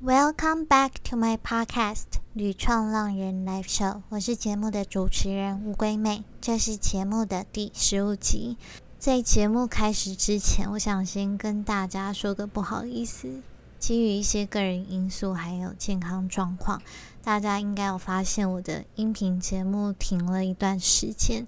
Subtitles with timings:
[0.00, 8.56] Welcome back to my podcast《屡创浪人 Live Show》，我是节目的主持人乌龟妹，这是节目的第十五集。
[9.00, 13.42] 在节目开始之前，我想先跟大家说个不好意思，
[13.80, 16.80] 基于一些个人因素还有健康状况，
[17.24, 21.44] 大家应该有发现我的音频节目停了一段时间。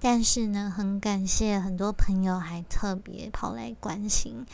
[0.00, 4.44] 但是呢，很感谢很多朋友还特别跑来关心。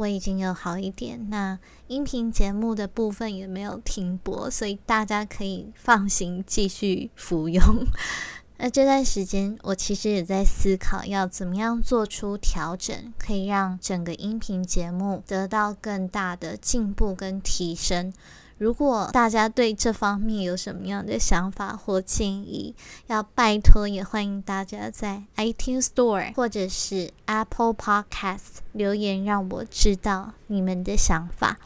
[0.00, 1.58] 我已经有好一点，那
[1.88, 7.62] 音频节目的部分也没有停播，所以大家可以放心继续服用。
[8.56, 18.10] 那这段时间，我其实也在思考要怎么样做出调整，可以让整个音频节目得到更大的进步跟提升。
[18.60, 22.74] 如果大家对这方面有什么样的想法或建议，
[23.06, 31.58] 要拜托也欢迎大家在 iTunes Store 或者是 Apple Podcast 留言，让我知道你们的想法。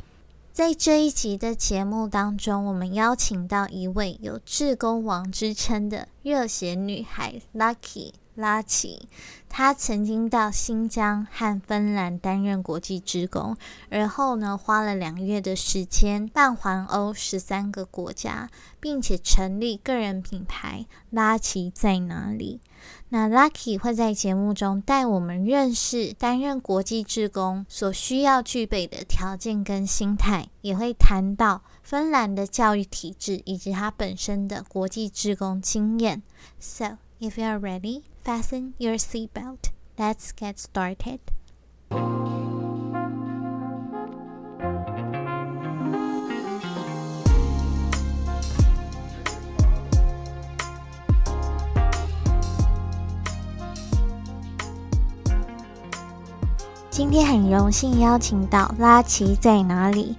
[0.53, 8.13] 在这一集的节目当中，我们邀请到一位有“志工王”之称的热血女孩 Lucky。
[8.35, 9.09] 拉奇，
[9.49, 13.57] 他曾经到新疆和芬兰担任国际职工，
[13.91, 22.61] 而后呢，花了两个月的时间办环欧十三个国家，并且成立个人品牌“拉奇在哪里”。
[23.11, 36.23] 那 Lucky 会在节目中带我们认识担任国际职工所需要具备的条件跟心态，也会谈到芬兰的教育体制以及他本身的国际职工经验。
[36.59, 38.03] So if you are ready.
[38.25, 39.71] Fasten your seatbelt.
[39.99, 41.21] Let's get started.
[56.91, 60.17] 今天很荣幸邀请到拉奇在哪里？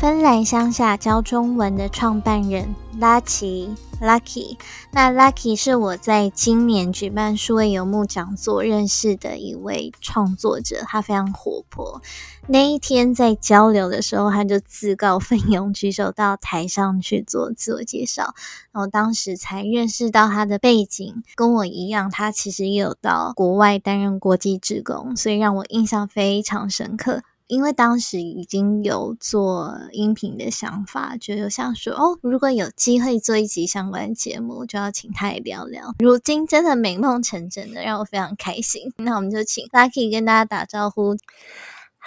[0.00, 3.74] 芬兰乡下教中文的创办人拉奇。
[4.00, 4.56] Lucky，
[4.92, 12.00] 那 Lucky 是我在今年举办数位游牧讲座认识的一位创作者，他非常活泼。
[12.46, 18.36] 那一天在交流的时候，他就自告奋勇举手到台上去做自我介绍，
[18.70, 27.24] 然后当时才认识到他的背景跟我一样，他其实也有到国外担任国际职工，所以让我印象非常深刻。
[27.48, 35.94] 因为当时已经有做音频的想法，就有想说哦，如果有机会做一集相关节目，就要请他来聊聊。
[35.98, 38.92] 如今真的美梦成真的，让我非常开心。
[38.98, 41.16] 那我们就请 Lucky 跟大家打招呼。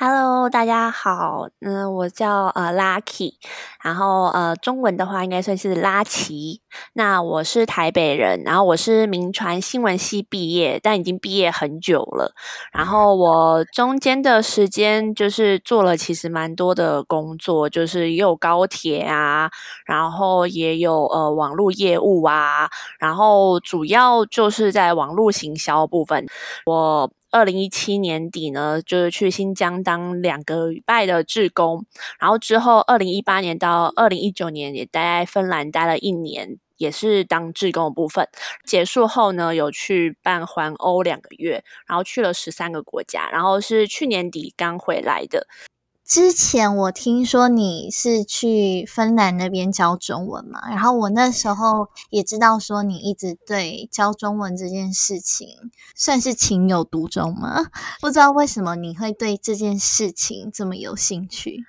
[0.04, 3.36] Hello，大家好，嗯，我叫呃 Lucky，
[3.84, 6.60] 然后呃中文的话应该算是拉奇。
[6.94, 12.34] 那我是台北人，然后我是民传新闻系毕业，但已经毕业很久了。
[12.74, 19.52] 然后我中间的时间就是做了其实蛮多的工作，就是也有高铁啊，
[19.86, 26.26] 然后也有呃网络业务啊，然后主要就是在网络行销部分，
[26.66, 27.12] 我。
[27.32, 31.86] 二零一七年底呢，就是去新疆当两个礼拜的志工，
[32.20, 38.28] 然后之后二零一八年到二零一九年也待在芬兰待了一年，也是当志工的部分。
[38.66, 45.48] 结束后呢，有去办环欧两个月，然后去了十三个国家，然后是去年底刚回来的。
[46.12, 55.48] 之前我听说你是去芬兰那边教中文嘛，然后我那时候也知道说你一直对教中文这件事情
[55.96, 57.64] 算是情有独钟吗，
[58.02, 61.64] 不知道为什么你会对这件事情这么有兴趣。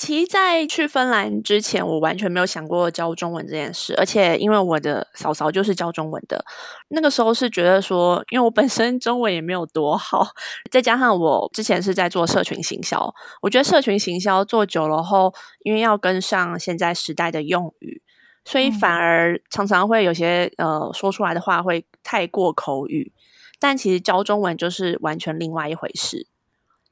[0.00, 3.96] 其实，在去芬兰之前，我完全没有想过教中文这件事。
[3.98, 6.44] 而且，因为我的嫂嫂就是教中文的，
[6.90, 10.28] 那个时候是觉得说，因为我本身中文也没有多好，
[10.70, 18.00] 再加上我之前是在做社群行销，我觉得社群行销做久了后，因为要跟上现在时代的用语，
[18.44, 23.12] 所以反而常常会有些呃说出来的话会太过口语。
[23.58, 26.28] 但其实教中文就是完全另外一回事，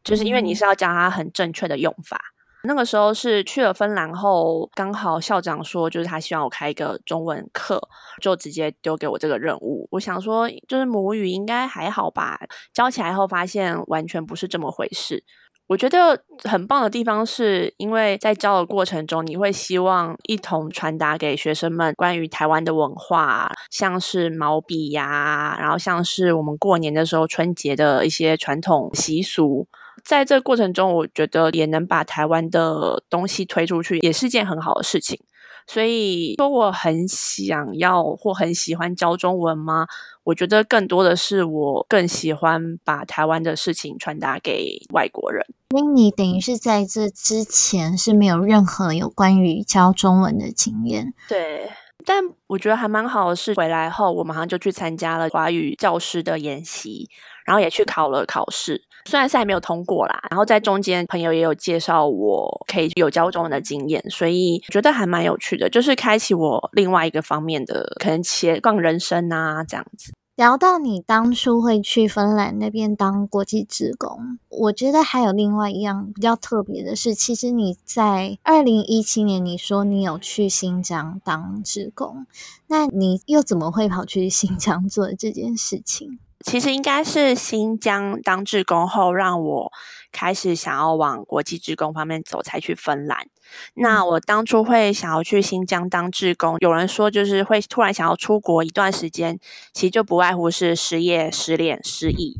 [0.02, 2.32] 就是因为你是要教他很正确的用法。
[2.64, 7.80] 那个时候是去了芬兰后，刚好校长说，就是他希望我开一个中文课，
[8.20, 9.86] 就直接丢给我这个任务。
[9.92, 12.40] 我想说，就是母语应该还好吧？
[12.74, 15.22] 教起来后发现完全不是这么回事。
[15.68, 29.66] 我觉得很棒的地方是，因为在教的过程中，你会希望一同传达给学生们关于台湾的文化，像是毛笔呀，然后像是我们过年的时候春节的一些传统习俗。
[30.06, 35.18] 在这个过程中，我觉得也能把台湾的东西推出去，也是件很好的事情。
[35.66, 39.88] 所以说我很想要或很喜欢教中文吗？
[40.22, 45.44] 我觉得更多的是我更喜欢把台湾的事情传达给外国人。
[45.70, 51.12] 所以你等于是在这之前是没有任何有关于教中文的经验。
[51.28, 51.68] 对，
[52.04, 57.08] 但我觉得还蛮好的是，回来后我马上就去参加了华语教师的研习，
[57.46, 58.82] 然后也去考了考试。
[59.06, 70.12] 虽然是还没有通过啦，然后在中间朋友也有介绍我可以有教中文的经验，所以觉得还蛮有趣的，就是开启我另外一个方面的可能斜杠人生啊这样子。
[70.34, 82.26] 聊到你当初会去芬兰那边当国际职工，我觉得还有另外一样比较特别的是，其实你在二零一七年你说你有去新疆当职工，
[82.66, 86.18] 那你又怎么会跑去新疆做这件事情？
[86.46, 89.72] 其实应该是新疆当志工后，让我
[90.12, 93.26] 开始想要往国际志工方面走，才去芬兰。
[93.74, 99.36] 那我当初会想要去新疆当志工，有人说就是会突然想要出国一段时间，
[99.72, 102.36] 其实就不外乎是失业、失恋、失忆。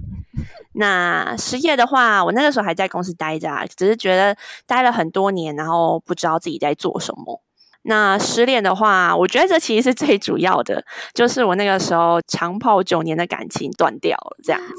[0.75, 4.37] 那失业的话，我那个时候还在公司待着，只是觉得
[4.67, 7.43] 待了很多年，然后不知道自己在做什么。
[7.87, 10.85] 那失恋的话，我觉得这其实是最主要的，
[11.15, 14.75] 就是我那个时候长跑九年的感情断掉了，这样子。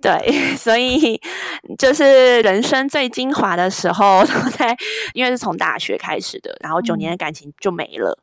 [0.00, 1.20] 对， 所以
[1.78, 4.76] 就是人生最精华的时候 都在，
[5.14, 8.16] 因为是从大学开始的，然后九年的感情就没了。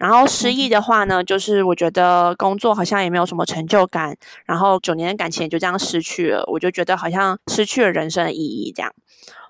[0.00, 4.16] 然后失意的话呢，就是我觉得工作好像也没有什么成就感，
[4.46, 8.90] 然后九年的感情也就这样失去了，我就觉得好像失去了人生的意义，这样。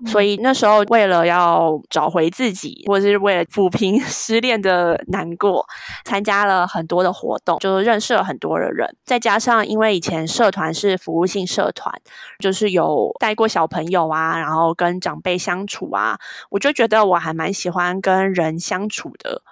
[0.06, 5.64] 所以那时候为了要找回自己，或者是为了抚平 失恋的难过，
[6.04, 8.88] 参加了很多的活动，就认识了很多的人。
[9.04, 11.94] 再加上因为以前社团是服务性社团，
[12.40, 16.18] 就是有带过小朋友啊，然后跟长辈相处啊，
[16.50, 19.42] 我就觉得我还蛮喜欢跟人相处的。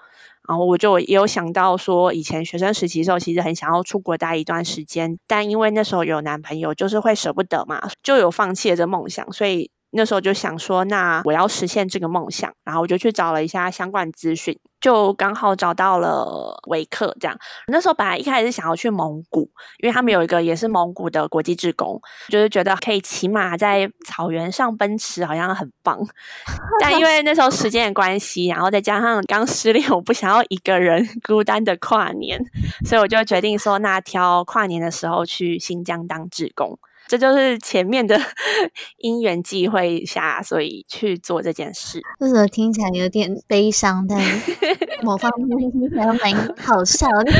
[0.49, 9.71] 然后我就也有想到说，以前学生时期的时候，其实很想要出国待一段时间，但因为那时候有男朋友，就是会舍不得嘛，就有放弃了这梦想，所以。
[9.91, 17.17] 那时候就想说，那我要实现这个梦想，然后我就去找了一下相关资讯，就刚好找到了维克。
[17.19, 17.37] 这样，
[17.69, 21.99] 那时候本来一开始是想要去蒙古，因为他们有一个也是蒙古的国际职工，
[22.29, 25.99] 就是觉得可以骑马在草原上奔驰，好像很棒。
[26.83, 32.39] 但因为那时候时间的关系，然后再加上刚失恋，我不想要一个人 孤单的跨年，
[32.85, 36.79] 所以我就决定说，那挑跨年的时候去新疆当志工。
[37.09, 38.21] 这就是前面的
[38.99, 42.01] 因缘际会下，所以去做这件事。
[42.21, 44.07] 为什么听起来有点悲伤？
[44.07, 44.21] 但
[45.03, 47.33] 某方面听起来蛮好笑的。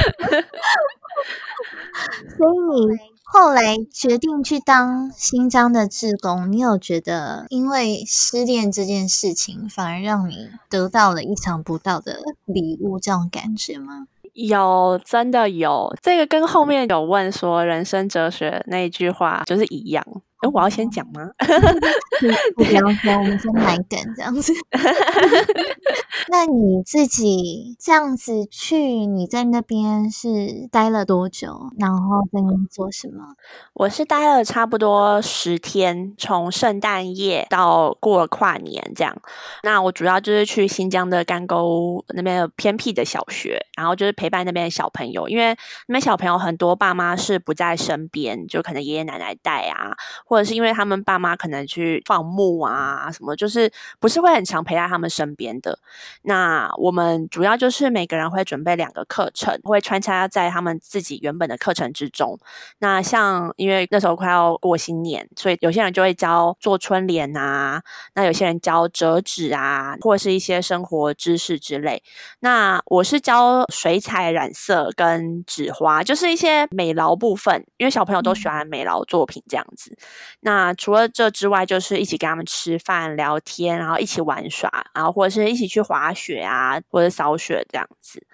[2.37, 14.07] 所以你后来决定去当新疆的志工，你有觉得因为失恋这件事情，反而让你得到了意想不到的礼物，这种感觉吗？
[14.47, 20.05] 有，真的有，这个跟后面有问说人生哲学那一句话就是一样。
[20.41, 21.29] 哎，我要先讲吗？
[22.57, 24.53] 不要说，我们先来梗这样子。
[26.31, 28.77] 那你自己这样子去，
[29.07, 31.71] 你在那边是待了多久？
[31.79, 33.35] 然后在那边做什么？
[33.73, 39.17] 我是待了差不多十天，从圣诞夜到过跨年这样。
[39.63, 45.57] 那我主要就是去新疆的干沟那边偏僻的小学，然后就是陪伴那边的小朋友，因为
[45.87, 49.97] 那边小朋友很多爸妈是不在身边，就可能爷爷奶奶带啊。
[50.29, 55.79] 或者是因为他们爸妈可能去放牧啊什么，就是不是会很常陪在他们身边的。
[56.23, 62.39] 那我们主要就是每个人会准备两个课程，会穿插在他们自己原本的课程之中。
[62.81, 67.83] 那像因为那时候快要过新年，所以有些人就会教做春联啊，
[68.15, 72.03] 那有些人教折纸啊，或者是一些生活知识之类。
[72.41, 79.97] 那我是教水彩染色跟纸花，就是一些美劳部分，因为小朋友都喜欢美劳作品这样子。
[80.41, 88.25] 那除了这之外，就是一起跟他们吃饭、聊天，然后一起玩耍，然后或者是一起去滑雪啊，或者扫雪这样子。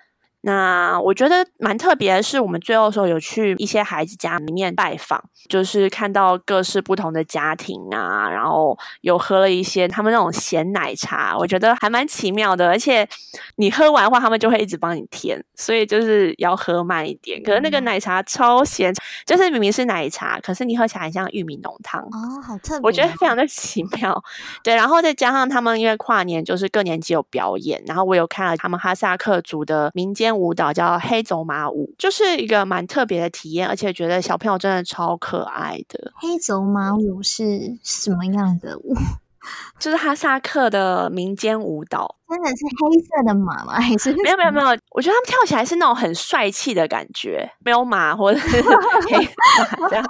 [0.46, 12.68] 那我觉得蛮特别的是，我们最后时候有去一些孩子家里面拜访，就是看到各式不同的家庭啊，然后有喝了一些他们那种咸奶茶，我觉得还蛮奇妙的。
[12.68, 13.08] 而且
[13.56, 17.42] 你喝完的话，他们就会一直帮你添，所以就是要喝慢一点。
[17.42, 18.92] 可是那个奶茶超咸，
[19.24, 24.22] 就是明明是奶茶，可是你喝起来很像玉米浓汤哦，好特别，我觉得非常的奇妙。
[24.62, 30.33] 对，然后再加上他们因为跨年就是各年级有表演，然后我有看了他们哈萨克族的民间。
[30.36, 36.12] 舞蹈叫黑走马舞，就是一个蛮特别的体验，而且觉得小朋友真的超可爱的。
[36.16, 38.94] 黑走马舞是什么样的舞？
[39.78, 43.74] 就是哈萨克的民间舞蹈，真的是黑色的马吗？
[43.80, 44.68] 还是没有没有没有？
[44.92, 48.62] 我觉得他们跳起来是那种很帅气的感觉，没有马或者是
[49.06, 50.02] 黑马这样，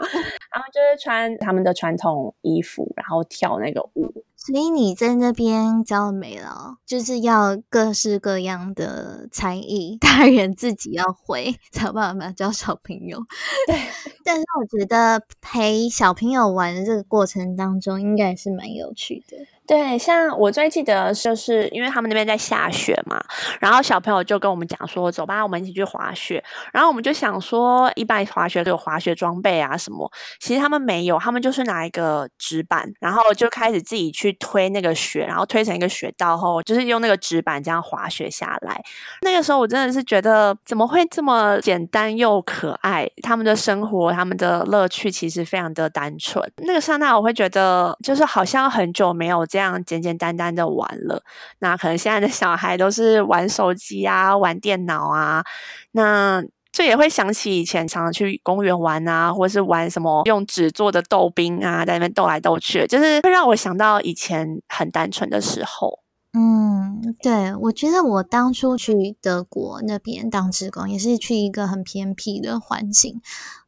[0.52, 4.25] 然后就是穿他们的传统衣服，然后跳那个舞。
[4.46, 13.18] 所以你在那边教美劳，就是要各式各样的才艺， 大人自己要会，才有办法教小朋友。
[13.66, 13.74] 对，
[14.22, 19.38] 但是我觉得陪小朋友玩的这个过程当中，应该是蛮有趣的。
[19.66, 23.18] 对，像我最记得就是因为他们那边在下雪嘛，
[23.59, 30.06] 然后小朋友就跟我们讲说：“走吧，我们一起去滑雪。”然后我们就想说，一般滑雪都有滑雪装备啊什么，
[30.38, 38.78] 其实他们没有，他们就是拿一个纸板，然后就开始自己去推那个雪，然后推成一个雪道后，就是用那个纸板这样滑雪下来。
[39.23, 43.09] 那个时候我真的是觉得，怎么会这么简单又可爱？
[43.23, 46.47] 他们的生活，他们的乐趣其实非常的单纯。
[46.59, 49.42] 那个刹那，我会觉得，就是好像很久没有。
[49.54, 51.23] 这样简简单单的玩了，
[51.61, 55.44] 那可能现在的小孩都是玩手机啊，玩电脑啊，
[55.92, 56.42] 那
[56.73, 66.00] 这也会想起以前常常去公园玩啊，或者是玩什么用纸做的豆冰啊，在那边斗来斗去，就是会让我想到以前很单纯的时候。
[66.32, 73.20] 嗯，对，我觉得我当初去德国那边当职工，也是去一个很偏僻的环境。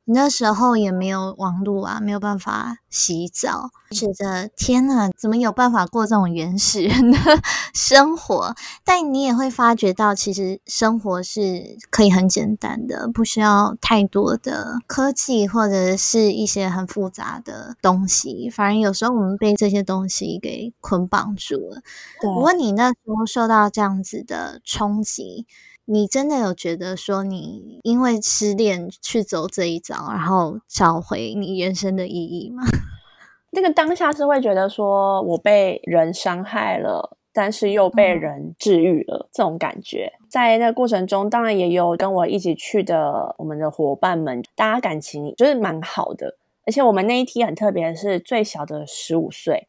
[0.09, 7.19] 那时候也没有网络啊，没有办法洗澡，觉得天呐，怎么有办法过这种原始人的
[7.75, 8.55] 生活？
[8.85, 18.49] 但你也会发觉到，其实生活是可以很简单的，不需要太多的科技或者是一些很复杂的东西。
[18.49, 21.83] 反而有时候我们被这些东西给捆绑住了。
[22.21, 25.47] 不过你那时候受到这样子的冲击。
[25.88, 32.64] 你真的有觉得说，你因为失恋去走这一遭，然后找回你人生的意义吗？
[33.52, 40.12] 那个当下是会觉得说，我被人伤害了，但是又被人治愈了，这种感觉。
[40.28, 46.37] 在那个过程中，当然也有跟我一起去的我们的伙伴们，大家感情就是蛮好的。
[46.66, 49.69] 而且我们那一梯很特别，是最小的十五岁，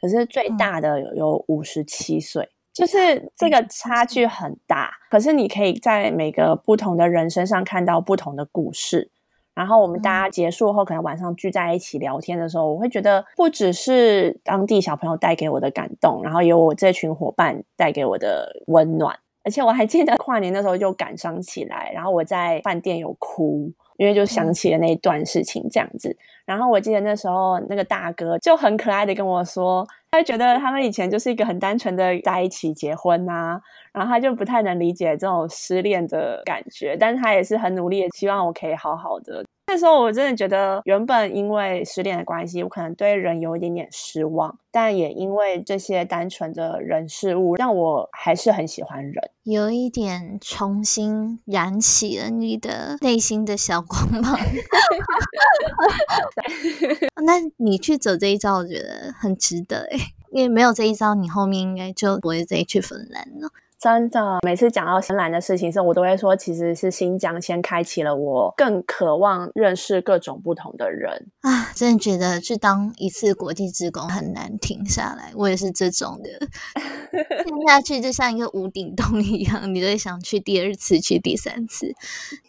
[0.00, 2.48] 可是最大的有有五十七岁。
[2.78, 9.10] 就是这个差距很大，可是你可以在每个不同的人身上看到不同的故事。
[9.52, 19.18] 然后我们大家结束后，可能晚上聚在一起聊天的时候，我会觉得不只是当地小朋友带给我的感动，然后有我这群伙伴带给我的温暖。
[19.42, 26.16] 而且我还记得跨年的时候就感伤起来，然后我在饭店有哭，因为就想起了那一段事情这样子。
[26.46, 29.84] 然后我记得那时候那个大哥就很可爱的跟我说。
[30.12, 33.60] 他觉得他们以前就是一个很单纯的在一起结婚呐，
[33.92, 39.44] 然后他就不太能理解这种失恋的感觉，但是他也是很努力的，希望我可以好好的。
[39.70, 54.38] 那时候我真的觉得，原本因为失恋的关系，我可能对人有一点点失望，但也因为这些单纯的人事物，让我还是很喜欢人，有一点重新燃起了你的内心的小光芒。
[57.22, 59.98] 那你去走这一招，我觉得很值得诶，
[60.32, 63.50] 因为没有这一招，你后面应该就不会再去芬兰了。
[63.80, 71.70] 真的，每次讲到深蓝的事情时，我都会说，其实是新疆先开启了我更渴望认识各种不同的人啊！
[71.76, 76.46] 真的觉得去当一次国际职工很难停下来，我也是这种的，
[77.46, 81.94] 听下去就像一个无顶洞一样，你都会想去第二次，去第三次。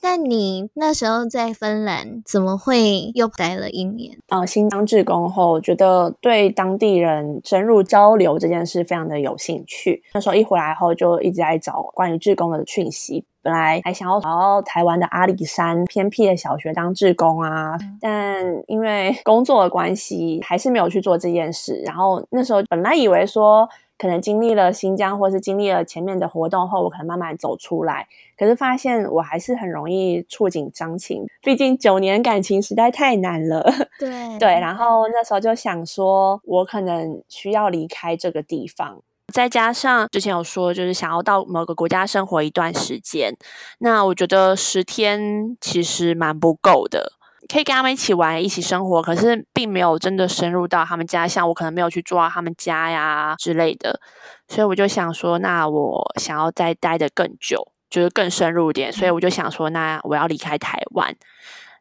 [0.01, 4.17] 但你那时候在芬兰，怎么会又待了一年？
[4.29, 10.01] 啊，新疆职工后，觉得对当地人深入交流这件事非常的有兴趣。
[10.15, 11.18] 那时候一回来后就。
[11.21, 21.81] 一直在找关于志工的讯息，本来还想要找到台湾的阿里山偏僻的小学当志工啊，但因为工作的关系，还是没有去做这件事。
[21.85, 28.07] 然后那时候本来以为说，可能经历了新疆，或是经历了前面的活动后，我可能慢慢走出来。
[28.37, 33.61] 可是发现我还是很容易触景伤情，毕竟九年感情实在太难了。
[33.99, 39.01] 对对，然后那时候就想说，我可能需要离开这个地方。
[39.31, 43.35] 再加上之前有说，就是想要到某个国家生活一段时间，
[43.79, 47.13] 那我觉得十天其实蛮不够的，
[47.47, 53.99] 可以跟他们一起玩、一起生活，可是并没有真的深入到他们家，像我可能没有去住到他们家呀之类的，
[54.47, 61.15] 所以我就想说，那我想要再待的更久，就是更深入一点，所以我就想说，那我要离开台湾。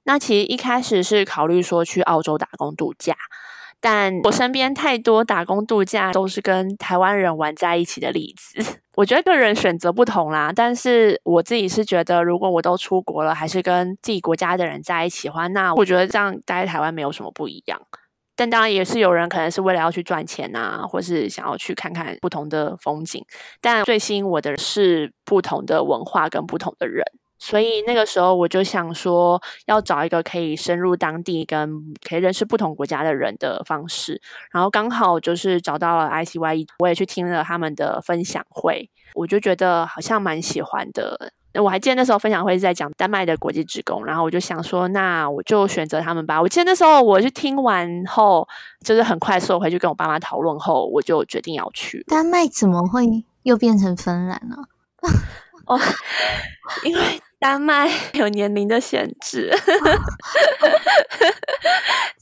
[0.05, 3.14] 那其实一开始是考虑说去澳洲打工度假。
[3.80, 10.52] 但我身边太多打工度假都是跟台湾人玩在一起的例子， 我觉得个人选择不同啦。
[10.54, 17.80] 但是我自己是觉得，如果我都出国了，还是跟自己国家的人在一起的话，那我觉得这样待在台湾没有什么不一样。
[18.35, 23.25] 但当然也是有人可能是为了要去赚钱啊，或是想要去看看不同的风景。
[23.61, 27.04] 但最吸引我的是不同的文化跟不同的人。
[27.38, 34.21] 所以那个时候我就想说，要找一个可以深入当地跟可以认识不同国家的人的方式。
[34.50, 41.33] 然后刚好就是找到了 ICY，我也去听了他们的分享会，我就觉得好像蛮喜欢的。
[41.54, 46.40] 我还记得那时候分享会是在讲丹麦的国际职工，然后我就想说，那我就选择他们吧。
[46.40, 48.47] 我记得那时候我去听完后，
[48.85, 52.04] 就是很快速回去跟我爸妈讨论后，我就决定要去。
[52.07, 54.57] 丹麦怎么会又变成芬兰呢？
[55.66, 55.78] 哦，
[56.85, 57.21] 因为。
[57.40, 59.52] 丹麦 有年龄的限制，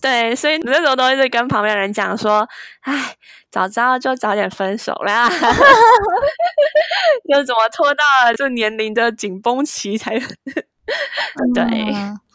[0.00, 2.46] 对，所以那时候都一直跟旁边人讲说
[2.82, 3.16] ：“哎，
[3.50, 5.28] 早知道就早点分手了。
[7.32, 10.18] ”又怎么拖到了这年龄的紧绷期才？
[11.54, 11.64] 对，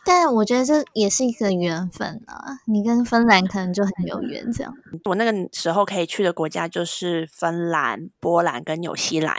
[0.03, 2.57] 但我觉得这也是一个缘分啊。
[2.65, 4.73] 你跟芬兰可能就很有缘，这样。
[5.05, 9.38] 我那个时候可以去的国家就是芬兰、波兰跟纽西兰。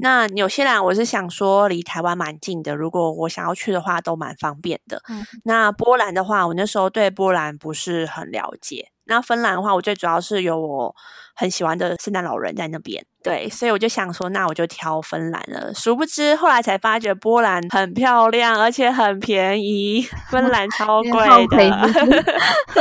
[0.00, 5.00] 那纽西兰，我是想说离台湾蛮近的，如果我想要去的话，都蛮方便的。
[5.44, 8.90] 那波兰的话，我那时候对波兰不是很了解。
[9.08, 10.92] 那芬兰的话，我最主要是有我
[11.36, 15.72] 很喜欢的圣诞老人在那边，对，所以我就想说，那我就挑芬兰了。
[15.72, 21.94] 殊不知后来才发觉波兰很漂亮，而且很便宜，芬兰超贵的，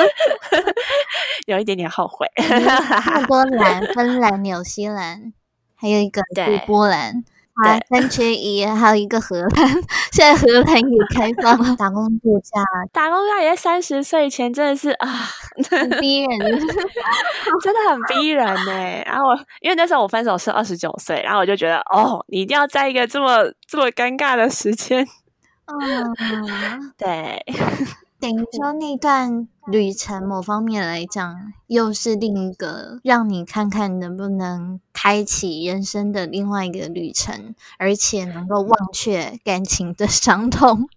[1.46, 2.26] 有一点点后悔。
[3.28, 5.32] 波兰、 芬兰、纽西兰。
[5.86, 7.24] 还有一个是波兰，
[7.64, 9.50] 啊，三缺一，还有一个荷兰。
[10.12, 12.60] 现在荷兰也开放了， 打工度假，
[12.92, 15.08] 打工度假也三十岁前真的是啊，
[15.70, 16.40] 很 逼人，
[17.62, 19.04] 真的很逼人呢。
[19.06, 25.08] 然后我因为那时候我分手是二十九岁，然后我就觉得哦，你一定要在一个这么这么尴尬的时间，
[25.68, 27.46] 嗯，对。
[28.26, 40.90] 等于说那段旅程，某方面来讲，又是另一个让你看看能不能开启人生的另外一个旅程，而且能够忘却感情的伤痛。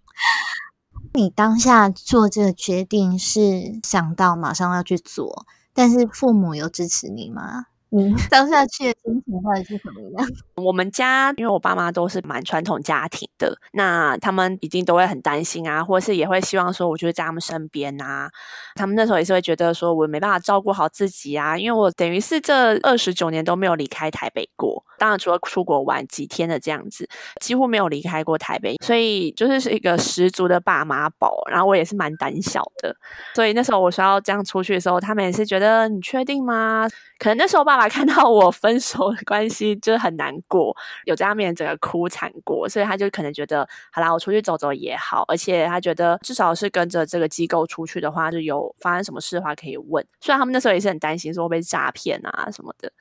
[1.13, 7.67] 你当下做这个决定是想到马上要去做，但是父母有支持你吗？
[7.91, 10.27] 你 当下去的心情到底是什么样？
[10.55, 18.29] 我们家因为我爸妈都是蛮传统家庭的，那他们一定都会很担心啊，或者是也会希望说，我就是在他们身边啊。
[18.75, 24.83] 他们那时候也是会觉得说我没办法照顾好自己啊，因为我等于是这二十九年都没有离开台北过。
[24.97, 27.07] 当然，除了出国玩几天的这样子，
[27.39, 31.41] 几乎没有离开过台北，所以就是是一个十足的爸妈宝。
[31.49, 32.93] 然后我也是蛮胆小的，
[33.33, 36.87] 所以那时候我说要这样出去的时候，他们也是觉得你确定吗？
[37.17, 50.05] 可能那时候爸爸看到我分手的关系就是很难过，有在他面前整个哭惨过，所以他就可能觉得好啦，我出去走走也好，而且他觉得至少是跟着这个机构出去的话，就有发生什么事的话可以问。
[50.19, 52.91] 虽然他们那时候也是很担心说会被诈骗啊什么的，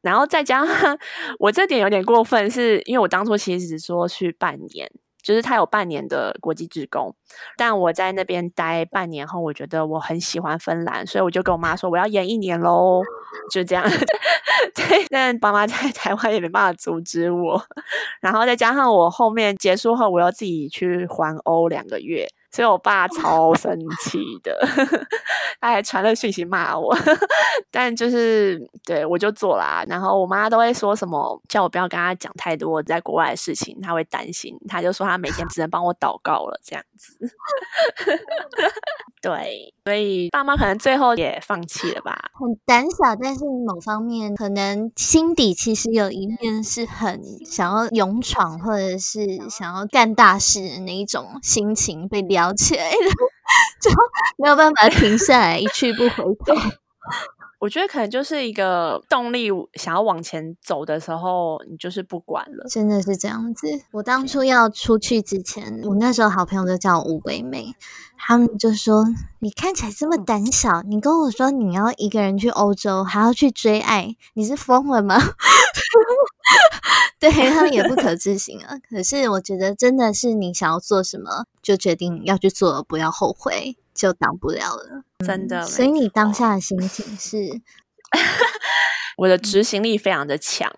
[0.00, 0.98] 然后再加上
[1.38, 4.90] 我这点有点过分，是因为我当初其实只说去半年。
[5.22, 7.14] 就是他有半年的国际职工，
[7.56, 13.02] 但我在那边待半年后，我觉得我很喜欢芬兰，所以我就跟我妈说我要延一年喽，
[13.52, 13.84] 就这样。
[14.74, 17.62] 对，但爸妈在台湾也没办法阻止我，
[18.20, 22.26] 然后再加上我后面结束后，我要自己去环欧两个月。
[22.52, 24.54] 所以我爸超生气的，
[25.58, 26.94] 他还传了讯息骂我，
[27.72, 29.82] 但就是对我就做啦。
[29.88, 34.54] 然后我妈都会说什么，叫我不要跟他讲太多在国外的事情，他会担心。
[34.68, 37.18] 他就说他每天只能帮我祷告了，这样子。
[39.22, 42.30] 对，所以爸妈可能最后也放弃了吧。
[42.34, 52.96] 很胆小，但是某方面可能心底其实有一面是很想要勇闯，或者是想要干大事的那一种心情被撩起来了，
[53.80, 53.90] 就
[54.38, 56.54] 没有办法停下来，一去不回头。
[57.62, 62.66] 我觉得可能就是一个动力，想要往前走的时候，你就是不管了。
[62.68, 63.68] 真的是这样子。
[63.92, 67.76] 我当初要出去之前，我那时候好朋友就叫我乌龟妹，
[68.18, 69.04] 他们就说
[69.38, 75.16] ：“你看起来这么胆小，你跟我说你要一个人去欧洲，还要去追爱，你是疯了吗？”
[77.20, 78.76] 对他们也不可置信啊。
[78.90, 83.76] 可是我觉得，真的是你想要做什么，就决定要去做，不要后悔。
[83.94, 85.64] 就挡不了了，真的。
[85.64, 87.60] 所以你当下的心情是，
[89.18, 90.70] 我的执行力非常的强，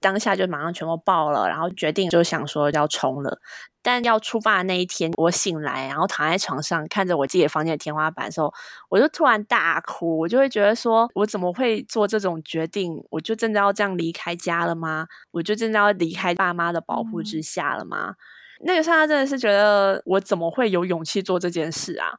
[0.00, 3.38] 当下就马上全部爆了，然后决定就想说要冲了。
[3.82, 8.52] 但要出发的那一天，我醒来，然后躺在床上看着我自己的房间的天花板的时候，
[8.90, 13.02] 我就突然大哭，我就会觉得说，我怎么会做这种决定？
[13.08, 15.06] 我就真的要这样离开家了吗？
[15.30, 18.16] 我就真的要离开爸妈的保护之下了吗？
[18.64, 22.12] 那个时候，他真的是觉得我怎么会有勇气做这件事啊？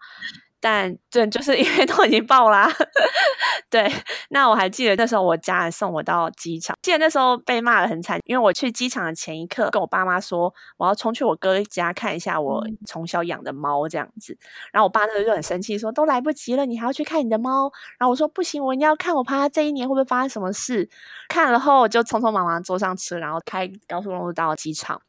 [0.62, 2.72] 但这就是因为 都已经爆啦。
[3.70, 3.92] 对，
[4.30, 14.38] 那我还记得那时候我家人送我到机场，记得那时候被骂的很惨，因为我去机场的前一刻跟我爸妈说我要冲去我哥家看一下我从小养的猫这样子，
[14.72, 17.72] 然后我爸那时候就很生气说都来不及了，你还要去看你的猫？
[17.98, 20.90] 然后我说不行，我一定要看，我怕他这一年会不会发生什么事。
[21.30, 25.02] 看了后就匆匆忙忙坐上车，然后开高速公路到机场，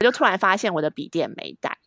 [0.00, 1.78] 我就突然发现我的笔电没带。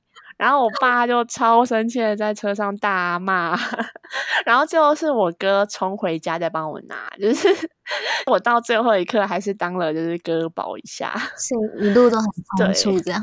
[0.42, 3.56] 然后我爸就超生气的在车上大骂，
[4.44, 7.48] 然后最后是我哥冲回家再帮我拿，就是
[8.26, 12.26] 我到最后一刻还是当了就是哥保一下，所以一路都很
[12.58, 13.22] 仓促这样。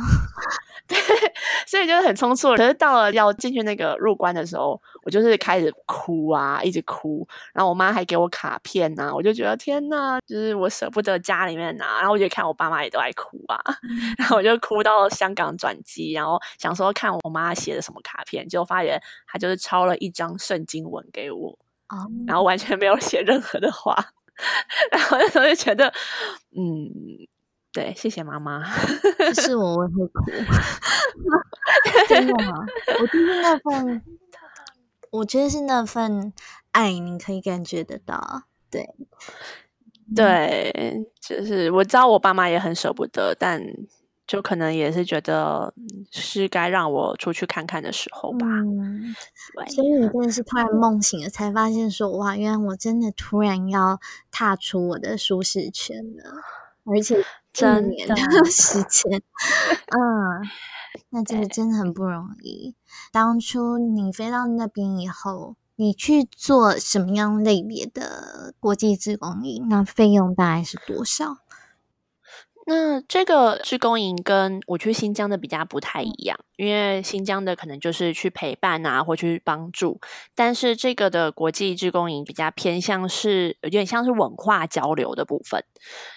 [0.86, 0.96] 对，
[1.66, 2.54] 所以就是很匆促。
[2.54, 7.26] 可是到了要进去那个入关的时候，我就是开始哭啊，一直哭。
[7.54, 11.96] 然后我妈还给我卡片呐，我就觉得天呐，就是我舍不得家里面啊。
[12.00, 13.58] 然后我就看我爸妈也都在哭啊，
[14.18, 21.58] 然后我就哭到香港转机，然后想说看我妈写的什么卡片，结果发现她就是抄了一张圣经文给我，
[22.26, 23.96] 然后完全没有写任何的话。
[24.92, 25.90] 然后那时候就觉得，
[26.54, 27.26] 嗯。
[27.70, 28.64] 对，谢谢妈妈。
[29.34, 30.24] 是我我会哭，
[32.08, 32.64] 真的吗？
[32.98, 34.02] 我就是那份，
[35.10, 36.32] 我觉得是那份
[36.72, 38.42] 爱，你可以感觉得到。
[38.70, 38.88] 对，
[40.14, 43.62] 对，就是我知道我爸妈也很舍不得，但
[44.26, 45.72] 就可能也是觉得
[46.10, 48.46] 是该让我出去看看的时候吧。
[48.46, 49.14] 嗯，
[49.70, 53.98] 所以你真的是突然梦醒了，才发现说哇，原来我真的突然要
[54.30, 56.42] 踏出我的舒适圈了，
[56.84, 57.24] 而且。
[57.50, 59.98] 真年的 时间，嗯，
[61.10, 62.74] 那这个真的很不容易。
[63.12, 69.68] 当初你飞到那边以后，你去做什么样类别的国际志工营？
[69.68, 71.38] 那费用大概是多少？
[72.70, 79.98] 那这个志工营跟我去新疆的比较不太一样，因为新疆的可能就是去陪伴啊，或去帮助，
[80.34, 85.64] 但是这个的国际志工营比较偏向是有点像是文化交流的部分。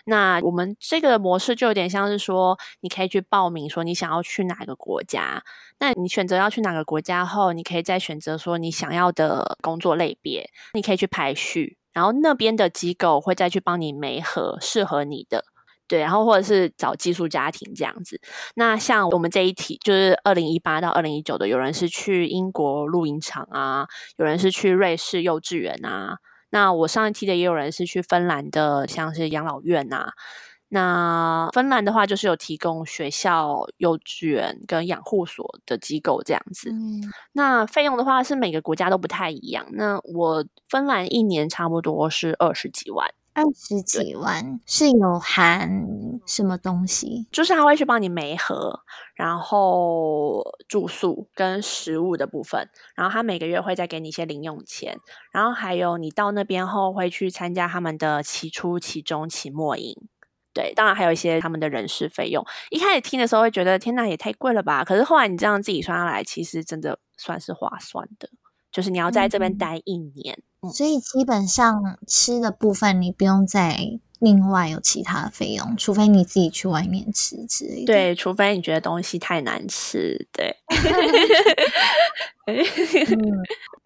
[0.04, 5.42] 那我们这个模式就有点像是说，你可以去报名，说你想要去哪个国家，
[5.80, 15.46] 那你选择要去哪个国家后，你可以再选择说你想要的工作类别，你可以去排序，然后那边的机构会再去帮你媒合适合你的。
[15.91, 18.17] 对，然后或者是找寄宿家庭这样子。
[18.56, 26.15] 那像我们这一题，就是二零一八到二零一九的，有人是去英国露营场啊，有人是去瑞士幼稚园啊。
[26.51, 30.13] 那我上一期的也有人是去芬兰的，像是养老院啊。
[30.69, 36.71] 那芬兰的话，就是有提供学校、幼稚园跟养护所的机构这样子。
[37.34, 39.65] 那费用的话，是每个国家都不太一样。
[39.73, 43.13] 那我芬兰一年差不多是二十几万。
[43.34, 45.86] 二十几万是有含
[46.26, 47.28] 什么东西？
[47.32, 48.82] 就是他会去帮你媒合，
[49.15, 54.98] 然后住宿跟食物的部分，然后他每个月会再给你一些零用钱，
[55.32, 59.96] 然后还有你到那边后会去参加他们的期初、期中、期末营，
[60.54, 62.46] 对，当然还有一些他们的人事费用。
[62.70, 64.84] 一开始听的时候会觉得天哪，也太贵了吧？
[64.84, 68.30] 可是后来你这样自己算下来，其实真的算是划算的。
[68.72, 70.41] 就是你要在这边待一年，
[70.74, 77.86] 所以基本上吃的部分你不用再另外有其他费用，除非你自己去外面吃之类的。
[77.86, 80.56] 对，除非你觉得东西太难吃，对。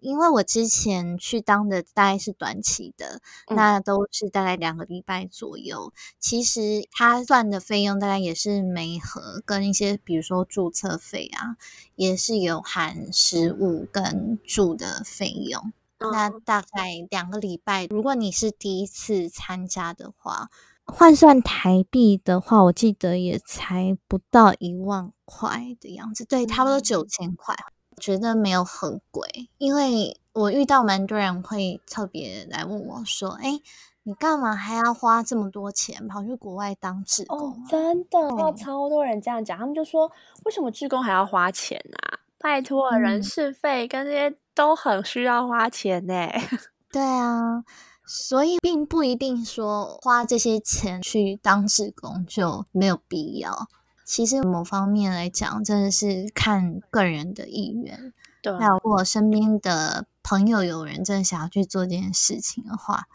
[0.02, 3.22] 因为我之前去当的大概是短期的，
[3.56, 5.94] 那都是大概两个礼拜左右。
[6.20, 11.56] 其实他算的费用大概也是每盒跟一些，比如说注册费啊，
[11.96, 15.72] 也是有含食物跟住的费用。
[16.00, 20.50] 那大概两个礼拜，如果你是第一次参加的话，
[20.86, 27.56] 换算台币的话，我记得也才不到一万块的样子，对，差不多九千块。
[28.02, 33.62] 觉得没有很贵，因为我遇到蛮多人会特别来问我说：“哎，
[34.04, 40.12] 你干嘛还要花这么多钱跑去国外当志工？”哦，真的，有超多人这样讲，他们就说
[40.44, 42.20] ：“为什么志工还要花钱啊？
[42.38, 46.14] 拜托，人事费跟这些都很需要花钱呢。
[46.92, 47.64] ”对啊，
[48.06, 53.68] 所以并不一定说花这些钱去当志工就没有必要。
[54.06, 58.14] 其实某方面来讲，真的是看个人的意愿。
[58.42, 63.06] 对，还有我身边的朋友有人真的想要去做这件事情的话，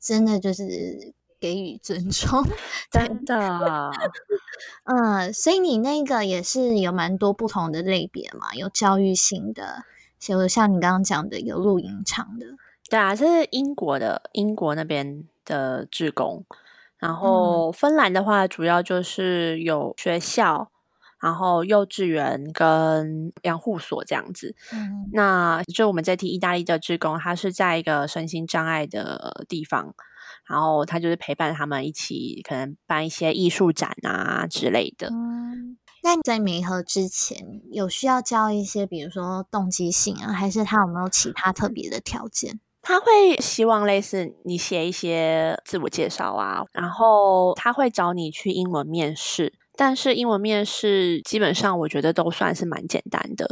[0.00, 2.42] 真的就是给予尊重。
[2.90, 3.90] 真的，
[4.84, 9.84] 嗯，所以你那个也是有蛮多不同的类别嘛，有教育性的，
[10.18, 12.46] 就像你刚刚讲的有露营场的。
[12.90, 16.44] 对啊，这是英国的，英国那边的职工。
[16.96, 20.70] 然后芬兰的话，主要就是有学校，
[21.20, 24.56] 然后幼稚园跟养护所这样子。
[24.72, 29.94] 嗯那就我们这批意大利的志工，他是在一个身心障碍的地方，
[30.48, 35.08] 然后他就是陪伴他们一起，可能办一些艺术展啊之类的。
[35.12, 42.60] 嗯，那你在媒合之前有需要教一些，比如说动机性啊，还是他有没有其他特别的条件？
[42.80, 53.46] 他会希望类似你写一些自我介绍啊，然后他会找你去英文面试，但是英文面试基本上我觉得都算是蛮简单的，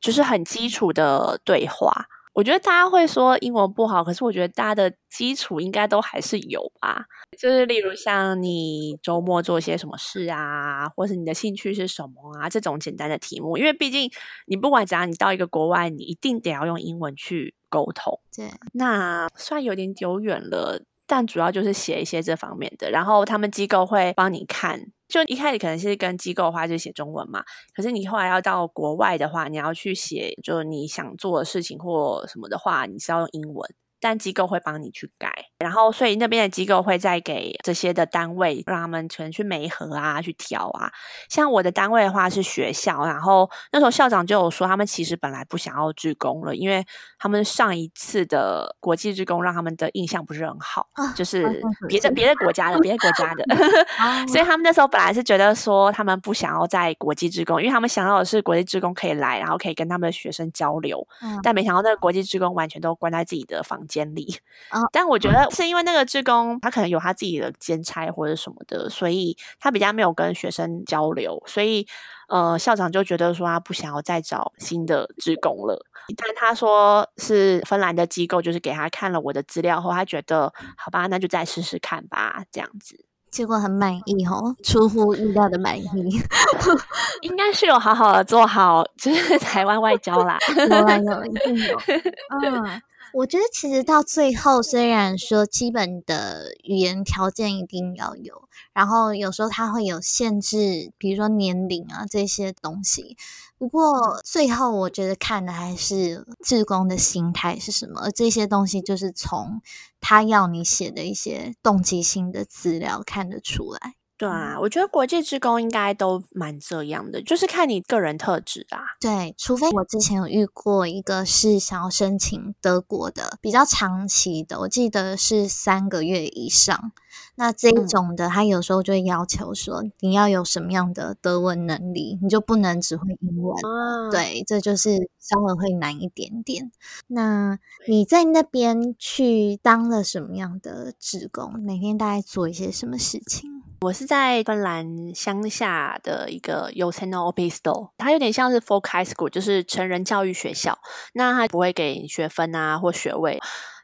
[0.00, 2.06] 就是很基础的对话。
[2.34, 7.04] 我觉得大家会说英文不好，可是我觉得大家的基础应该都还是有吧。
[7.38, 13.58] 就是例如像你周末做些什么事啊，或是你的兴趣是什么啊，这种简单的题目。
[13.58, 14.10] 因为毕竟
[14.46, 18.18] 你不管怎样，你到一个国外，你一定得要用英文去沟通。
[18.34, 20.82] 对，那虽然有点久远了，
[21.14, 22.90] 但主要就是写一些这方面的。
[22.90, 27.44] 然后他们机构会帮你看，就一开始可能是跟机构的话就写中文嘛，
[27.76, 33.74] 可是你后来要到国外的话，你要去写，就你想做的事情或什么的话，你是要用英文。
[34.02, 40.90] 但机构会帮你去改，然后所以那边的机构会再给这些的单位，让他们可能去媒合啊，去调啊。
[41.28, 46.84] 像我的单位的话是学校，然后那时候校长就有说，他们其实本来不想要职工了，因为
[47.16, 53.44] 他们上一次的国际职工让他们的印象不是很好，啊就是别的别的国家的别的国家的，
[54.02, 61.38] 哦所以他们那时候本来是觉得说他们不想要在国际职工，因为他们想要的是国际职工可以来，然后可以跟他们的学生交流，嗯。
[61.44, 64.38] 但没想到那个国际职工完全都关在自己的房间里。
[64.70, 71.86] 哦但我觉得是因为那个职工他可能有他自己的兼差或者什么的，所以他比较没有跟学生交流，所以
[72.28, 75.84] 呃校长就觉得说他不想要再找新的职工了。
[76.16, 83.06] 但他说是芬兰的机构，就是给他看了我的资料后，他觉得好吧，那就再试试看吧，这样子。
[83.30, 85.84] 结果很满意哦，出乎意料的满意。
[87.22, 90.36] 应该是有好好的做好，就是 台湾外交啦。
[90.68, 91.80] 有啊有，一定有。
[92.44, 92.82] 嗯，
[93.14, 103.16] 我觉得其实到最后，虽然说基本的语言条件一定要有，然后有时候它会有限制，比如说年龄啊这些东西。
[103.58, 109.60] 不过最后我觉得看的还是志工的心态是什么，而这些东西就是从
[110.00, 113.94] 他要你写的一些动机性的资料看得出来。
[114.22, 118.78] 对啊，我觉得国际职工应该都蛮这样的，就是看你个人特质啊。
[119.00, 126.92] 对，除非我之前有遇过一个是想要申请德国的，比较长期的，我记得是三个月以上。
[127.34, 133.56] 那这一嗯种的，他有时候就会要求说你要有什么样的德文能力，你就不能只会英文。
[133.56, 136.70] 啊，对，这就是稍微会难一点点。
[137.08, 137.58] 那
[137.88, 141.60] 你在那边去当了什么样的职工？
[141.60, 143.51] 每天大概做一些什么事情？
[143.82, 150.78] 我是在芬兰乡下的一个 y o s e n o Opisto，它有点像是 folk high school，就是成人教育学校。
[151.14, 153.40] 那它不会给学分啊或学位，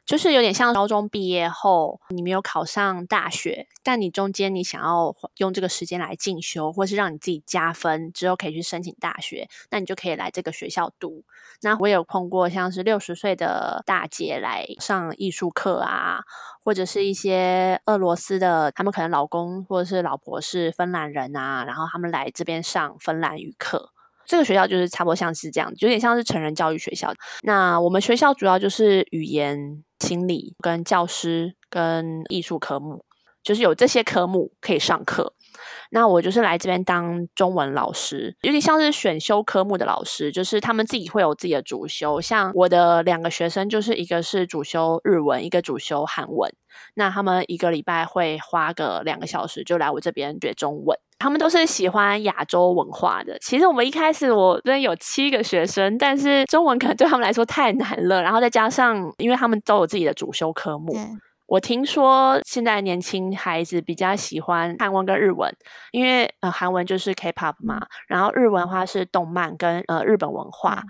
[0.09, 11.23] 就是有点像高中毕业后你没有考上大学，但你中间你想要用这个时间来进修，或是让你自己加分之后可以去申请大学，那你就可以来这个学校读。
[11.61, 16.21] 那我有碰过像是六十岁的大姐来上艺术课啊，
[16.63, 23.91] 或者是一些俄罗斯的，他们可能老公或者是老婆是芬兰人啊，然后他们来这边上芬兰语课。
[24.25, 27.13] 这个学校就是差不多像是这样，有点像是成人教育学校。
[27.43, 33.03] 那我们学校主要就是语言、心理、跟教师、跟艺术科目，
[33.49, 35.33] 就是有这些科目可以上课。
[35.89, 42.21] 那我就是来这边当中文老师，有点像是选修科目的老师，就是他们自己会有自己的主修。
[42.21, 46.53] 像我的两个学生，就是一个是主修日文，一个主修韩文。
[46.93, 50.95] 那他们一个礼拜会花个两个小时，就来我这边学中文。
[51.17, 53.35] 他们都是喜欢亚洲文化的。
[53.39, 61.01] 其实我们一开始我这边有七个学生，但是中文可能对他们来说太难了，然后再加上因为他们都有自己的主修科目，对，
[61.49, 65.51] 我听说现在年轻孩子比较喜欢韩文跟日文，
[65.91, 70.83] 因为呃韩文就是 K-pop 嘛，然后日文的话是动漫跟呃日本文化。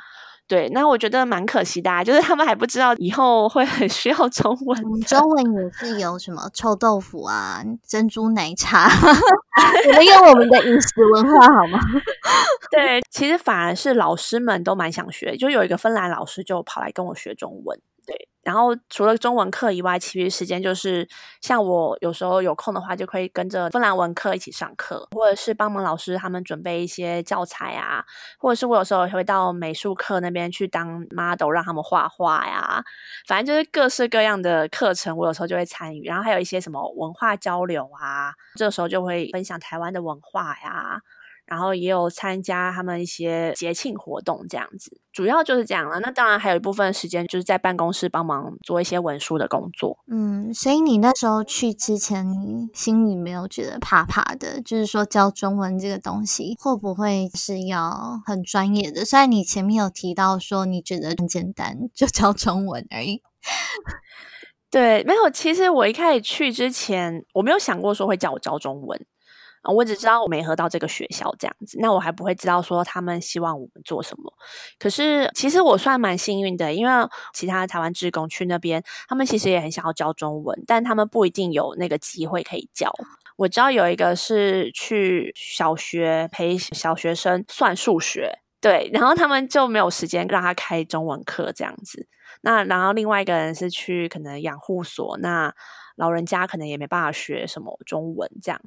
[0.50, 5.02] 对，那我觉得蛮可惜的、啊，就是他们还不知道以后会很需要中文。
[5.04, 8.89] 中文也是有什么臭豆腐啊、珍珠奶茶，
[9.88, 11.80] 我们用我们的饮食文化好吗？
[12.72, 17.80] 对，其实反而是老师们都蛮想学，就有一个芬兰老师就跑来跟我学中文。
[18.10, 21.08] 对，然后除了中文课以外，其余时间就是
[21.41, 28.04] 像我有时候有空的话，就可以跟着芬兰文课一起上课，或者是帮忙老师他们准备一些教材啊，
[28.39, 32.84] 或者是我有时候也会到美术课那边去当 model，让他们画画呀。
[33.28, 36.04] 反正就是各式各样的课程，我有时候就会参与。
[36.06, 41.00] 然后还有一些什么文化交流啊，这个时候就会分享台湾的文化呀。
[41.49, 45.99] 然后也有参加他们一些节庆活动这样子，主要就是这样了。
[45.99, 49.97] 那当然还有一部分时间就是在办公室帮忙做一些文书的工作。
[50.12, 54.62] 嗯，所以你那时候去之前，你心里没有觉得怕怕的？
[54.62, 59.03] 就是说教中文这个东西会不会是要很专业的？
[59.03, 63.21] 虽然你前面有提到说你觉得很简单，就教中文而已。
[64.71, 65.29] 对，没有。
[65.31, 69.03] 其实我一开始去之前，我没有想过说会叫我教中文。
[69.63, 74.34] 我只知道我没合到这个学校这样子，那我还不会知道说他们希望我们做什么。
[74.78, 76.91] 可是其实我算蛮幸运的，因为
[77.34, 82.91] 其他台湾职工去那边，他们其实也很想要教中文，但他们不一定有那个机会可以教。
[83.36, 92.08] 我知道有一个是去小学陪小学生算数学，对，然后他们就没有时间让他开中文课这样子。
[92.41, 95.54] 那然后另外一个人是去可能养护所，那
[95.95, 98.62] 老人家可能也没办法学什么中文这样。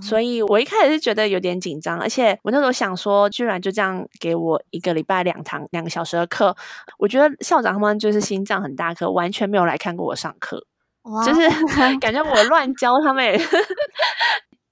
[0.00, 6.56] 所以我一开始是觉得有点紧张，而且我那时候想说，居然就这样给我一个礼拜两堂两个小时的课，
[6.98, 10.64] 我觉得校长他们就是心脏很大颗，完全没有来看过我上课，
[11.26, 11.48] 就是
[11.98, 13.38] 感觉我乱教他们。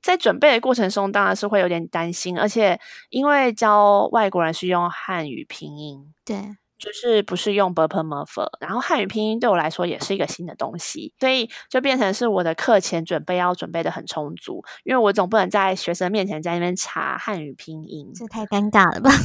[0.02, 6.56] 在准备的过程中，当然是会有点担心，而且因为教外国人是用汉语拼音，对。
[6.80, 19.10] 就是不是用 b u r p l e m u r p h 然后汉语拼音对我来说也是一个新的东西，所以就变成是我的课前准备要准备的很充足，因为我总不能在学生面前在那边查汉语拼音，这太尴尬了吧？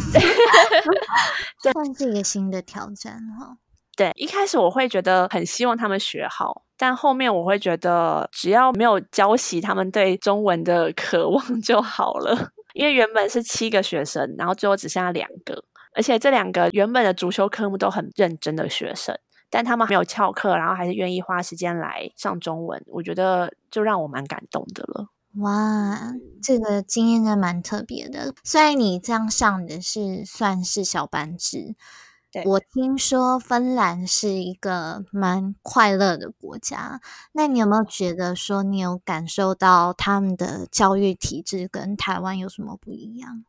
[1.74, 3.58] 算是一个新的挑战哈。
[3.98, 15.64] 对，一开始我会觉得很希望他们学好，但后面我会觉得只要没有浇熄他们对中文的渴望就好了， 因为原本是七个学生，然后最后只剩下两个。
[15.96, 19.18] 而且这两个原本的主修科目都很认真的学生，
[19.50, 25.08] 但他们没有翘课，然后还是愿意花时间来上中文，我觉得就让我蛮感动的了。
[25.38, 28.34] 哇，这个经验真的蛮特别的。
[28.44, 31.76] 虽然你这样上的是算是小班制，
[32.46, 37.02] 我听说芬兰是一个蛮快乐的国家，
[37.34, 43.44] 那你有没有觉得说你有感受到他们的教育体制跟台湾有什么不一样？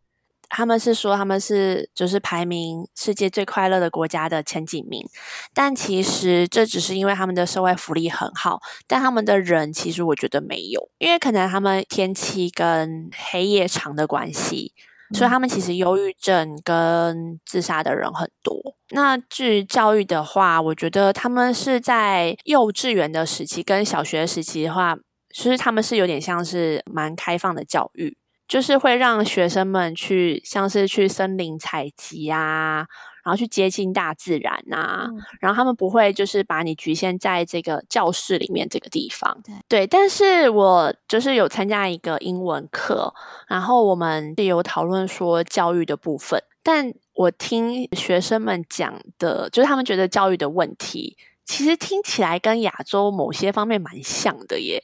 [0.48, 5.06] 他们是说他们是就是排名世界最快乐的国家的前几名，
[5.52, 14.72] 但其实这只是因为他们的社会福利很好，但他们的人其实我觉得没有，因为可能他们天气跟黑夜长的关系，
[15.14, 18.76] 所以他们其实忧郁症跟自杀的人很多。
[18.90, 24.96] 那至于教育的话，我觉得他们是在幼稚园的时期跟小学时期的话，
[25.34, 28.16] 其实他们是有点像是蛮开放的教育。
[28.48, 32.86] 就是会让学生们去，像是去森林采集啊，
[33.24, 35.08] 然后去接近大自然呐，
[35.40, 39.36] 然后他们不会就是把你局限在这个教室里面这个地方。
[39.68, 43.12] 对，但是我就是有参加一个英文课，
[43.48, 51.16] 然后我们有讨论说教育的部分，但我听学生们讲的，就是他们觉得教育的问题。
[51.46, 54.82] 其实听起来跟亚洲某些方面蛮像的耶，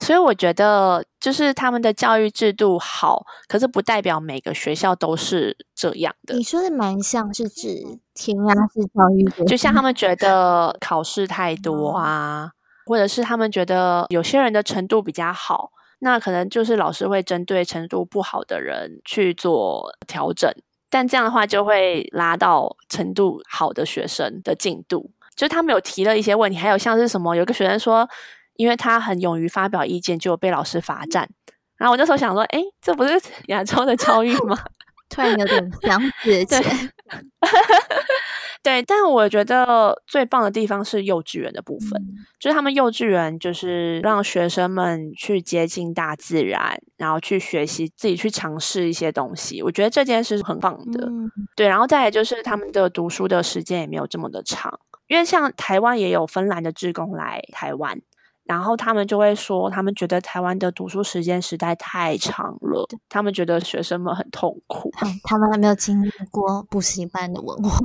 [0.00, 6.34] 所以我觉得就是他们的教育制度好，可是不代表每个学校都是这样的。
[6.34, 12.50] 你说的蛮像是指填鸭式教育，就像他们觉得考试太多啊，
[12.86, 15.70] 或者是他们觉得有些人的程度比较好，
[16.00, 20.52] 那可能就是老师会针对程度不好的人去做调整，
[20.90, 25.12] 但这样的话就会拉到程度好的学生的进度。
[25.36, 28.08] 就是他们有提了一些问题，还有像是什么，有个学生说，
[28.56, 31.28] 因为他很勇于发表意见，就被老师罚站。
[31.76, 34.58] 然后我那时候想说，哎，这不是亚洲的教育吗？
[35.08, 36.60] 突然有点想起，对，
[38.62, 38.82] 对。
[38.82, 42.00] 但我觉得最棒的地方是幼稚园的部分，
[42.38, 49.60] 就是他们幼稚园就是让学生们去接近大自然，然后去学习自己去尝试一些东西。
[49.60, 51.08] 我觉得这件事是很棒的，
[51.56, 51.66] 对。
[51.66, 54.78] 然后再来就是他们的读书的时间也没有这么的长。
[55.10, 58.00] 因为像台湾也有芬兰的志工来台湾，
[58.44, 64.88] 然后他们就会说，他们觉得台湾的读书时间实在太长了，他们觉得学生们很痛苦。
[65.24, 67.76] 他们还没有经历过补习班的文化。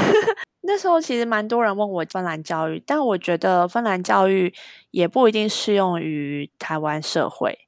[0.60, 4.52] 那时候其实蛮多人问我芬兰教育，但我觉得芬兰教育
[4.90, 7.58] 也不一定适用于台湾社会，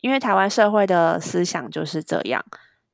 [0.00, 2.44] 因为台湾社会的思想就是这样。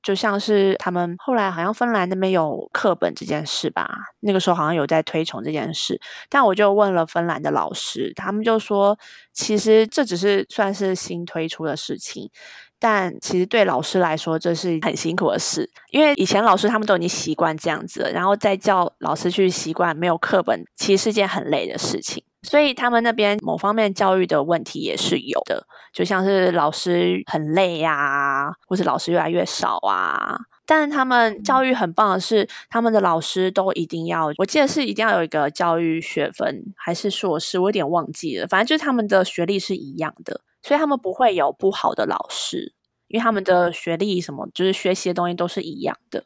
[0.07, 3.90] 就像是他们后来好像芬兰那边有课本这件事吧，
[4.21, 8.96] 那个时候好像有在推崇这件事，但我就问了芬兰的老师，他们就说，
[9.33, 12.31] 其实这只是算是新推出的事情，
[12.79, 22.23] 但其实对老师来说这是很辛苦的事，因为以前老师他们都已经习惯这样子了，然后再叫老师去习惯没有课本，其实是件很累的事情。
[22.47, 30.38] 所以他们那边某方面教育的问题也是有的，就像是老师很累呀，或是老师越来越少啊。
[30.65, 38.47] 但他们教育很棒的是，他们的老师都一定要，我记得是一定要有一个教育学分还是硕士，我有点忘记了。
[38.47, 42.73] 反正就是他们的学历是一样的，所以他们不会有不好的老师，
[43.09, 46.25] 因为他们的学历什么，就是学习的东西都是一样的。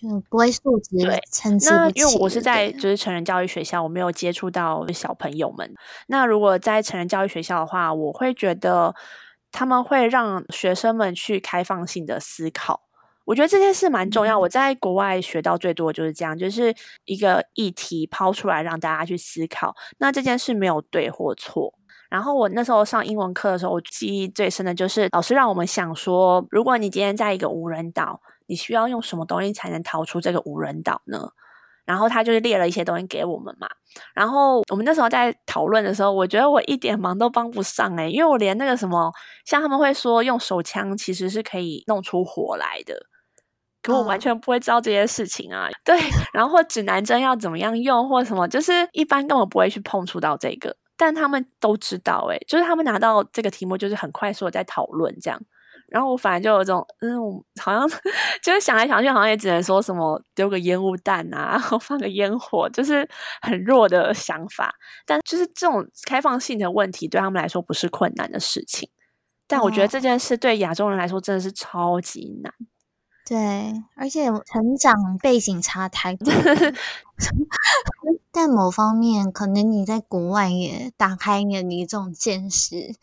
[0.00, 1.90] 就不会素质对参差那。
[1.90, 5.74] 因为我是在就是成人教育学校，我没有接触到小朋友们。
[6.06, 8.94] 那如果在成人教育学校的话，我会觉得
[9.50, 12.82] 他们会让学生们去开放性的思考。
[13.24, 14.38] 我觉得这件事蛮重要。
[14.38, 16.74] 嗯我在国外学到最多就是这样，就是
[17.04, 19.74] 一个议题抛出来让大家去思考。
[19.98, 21.74] 那这件事没有对或错。
[22.08, 28.18] 然后我那时候上英文课的时候，我记忆最深的就是老师让我们想说，如果你今天在一个无人岛，
[28.48, 31.28] 你需要用什么东西才能逃出这个无人岛呢？
[31.84, 33.68] 然后他就是列了一些东西给我们嘛。
[34.14, 39.10] 然后我们那时候在讨论的时候，我觉得我一点忙都帮不上诶、因为我连那个什么，
[39.46, 43.06] 像他们会说用手枪其实是可以弄出火来的。
[43.80, 45.96] 可我完嗯全不会知道这些事情啊，对，
[46.34, 55.40] 然后或指南针要怎么样用，或什么，就是一般根本不会去碰触到这个，但他们都知道、欸，就是他们拿到这个题目，就是很快速的在讨论这样，
[55.88, 57.18] 然后我反而就有这种，嗯，
[57.60, 57.88] 好像
[58.42, 63.08] 就是想来想去，好像也只能说什么丢个烟雾弹啊， 然后放个烟火，就是
[63.42, 64.74] 很弱的想法。
[65.06, 68.88] 但就是这种开放性的问题，对他们来说不是困难的事情。
[69.46, 72.52] 但我觉得哦这件事对亚洲人来说真的是超级难。
[73.26, 76.72] 对，而且成长背景差太多了。
[78.32, 82.94] 但某方面，可能你在国外也打开你的一种见识。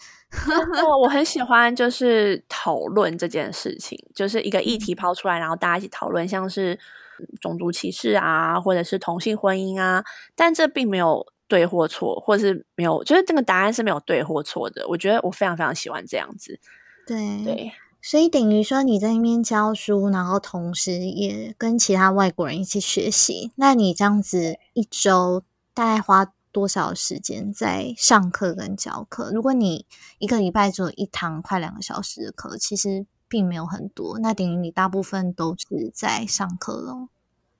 [0.84, 6.74] 哦，我很喜欢就是讨论这件事情，就是一个议题抛出来，然后大家一起讨论，像是
[7.20, 10.04] 嗯种族歧视啊，或者是同性婚姻啊，
[10.36, 14.88] 但这并没有对或错，或是没有，就是这个答案是没有对或错的。
[14.88, 16.60] 我觉得我非常非常喜欢这样子，
[17.08, 17.72] 对，对。
[18.02, 23.52] 所以等于说你在那边教书，然后同时也跟其他外国人一起学习。
[23.56, 25.42] 那你这样子一周
[25.74, 29.30] 大概花多少时间在上课跟教课？
[29.34, 29.86] 如果你
[30.20, 37.10] 一个礼拜只有一堂快两个小时的课，其实并没有很多，那等于你大部分都是在上课咯。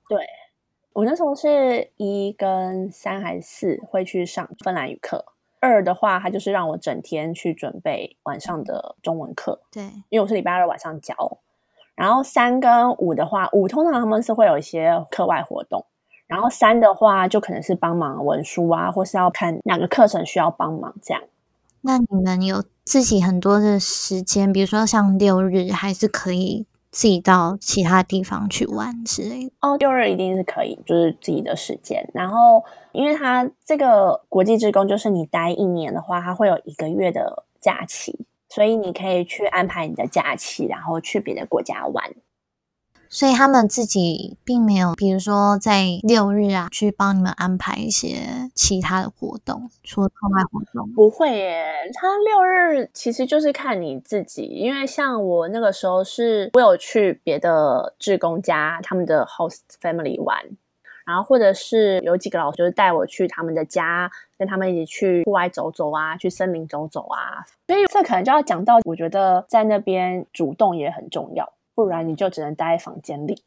[0.08, 0.24] 对
[0.94, 5.26] 我那时候是一跟三还是四会去上芬兰语课，
[5.60, 11.14] 二的话，他就是让我整天去准备晚上的中文课，对，因为我是礼拜二晚上教。
[11.94, 15.84] 然后三跟五的话，五通常他们是会有一些课外活动，
[16.26, 21.22] 然后三的话就可能是帮忙文书啊，或是要看哪个课程需要帮忙这样。
[21.82, 29.52] 那你们有自己很多的时间，比如说像六日，还是可以自己到其他地方去玩之类的。
[29.60, 32.10] 哦，六日一定是可以，就是自己的时间。
[32.12, 42.10] 然后，因为他这个国际职工，就是你待一年的话，他会有一个月的假期，所以你可以去安排你的假期，然后去别的国家玩。
[43.08, 50.90] 所以他们自己并没有，比如说在六日啊，去帮你们安排一些其他的活动，除了课外活动。
[50.92, 60.38] 不会耶，他六日其实就是看你自己，因为像我那个时候是，我有去别的志工家他们的 host family 玩，
[61.04, 73.40] 然后或者是有几个老师就带我去他们的家，跟他们一起去户外走走啊，去森林走走啊，所以这可能就要讲到，我觉得在那边主动也很重要，不然你就只能待在房间里，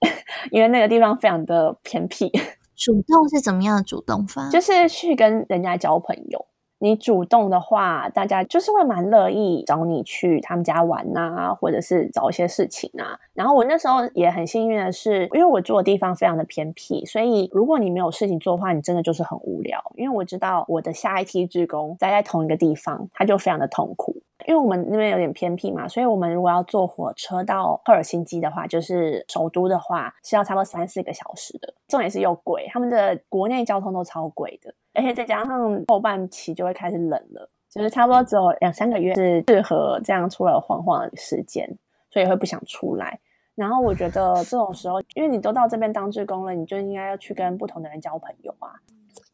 [0.51, 2.31] 因为那个地方非常的偏僻。
[2.75, 4.47] 主动是怎么样的主动法？
[4.49, 6.45] 就是去跟人家交朋友。
[6.79, 13.19] 你主动的话，大家就是会蛮乐意找你去他们家玩呐、或者是找一些事情啊。
[13.33, 19.79] 然后我那时候也很幸运的是，因为我住的地方非常的偏僻，所以如果你没有事情做的话，你真的就是很无聊。
[19.95, 24.15] 因为我知道我的下一梯职工待在同一个地方，他就非常的痛苦。
[24.47, 31.73] 因为我们那边有点偏僻嘛，所以我们如果要坐火车到赫尔辛基的话，就是首都的话，是要差不多三四个小时的。
[31.89, 41.65] 重点是又贵，他们的国内交通都超贵的，而且再加上后半期就会开始冷了，就是差不多只有两三个月是适合这样出来晃晃的时间，
[42.11, 43.17] 所以会不想出来。
[43.55, 48.75] 然后我觉得这种时候，因为你都到这边当志工了，你就应该要去跟不同的人交朋友啊。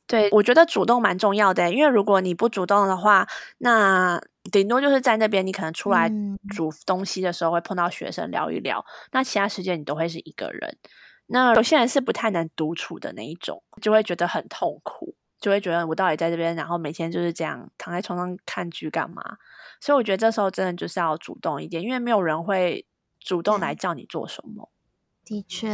[0.05, 10.77] 对，我觉得主动蛮重要的，因为如果你不主动的话，那顶多就是在那边你可能出来嗯煮东西的时候会碰到学生聊一聊，那其他时间你都会是一个人。
[11.25, 19.21] 那有些人是不太能独处的那一种，就会觉得很痛苦，就会觉得我到底在这边，然后每天就是这样躺在床上看剧干嘛？
[19.79, 22.83] 所以我觉得这时候真的就是要主动一点，因为没有人会
[23.19, 24.71] 主动来叫你做什么。
[25.23, 25.69] 的确，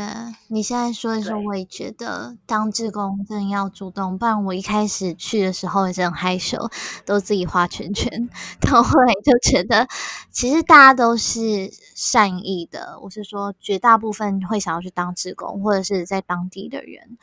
[0.49, 6.69] 你现在说的时候，我也觉得当志工真的要主动，不然我一开始去的时候也是很害羞，
[7.05, 8.29] 都自己画圈圈。
[8.59, 9.87] 但我后来就觉得，
[10.29, 12.99] 其实大家都是善意的。
[13.01, 17.17] 我是说，绝大部分会想要去当志工，或者是在当地的人，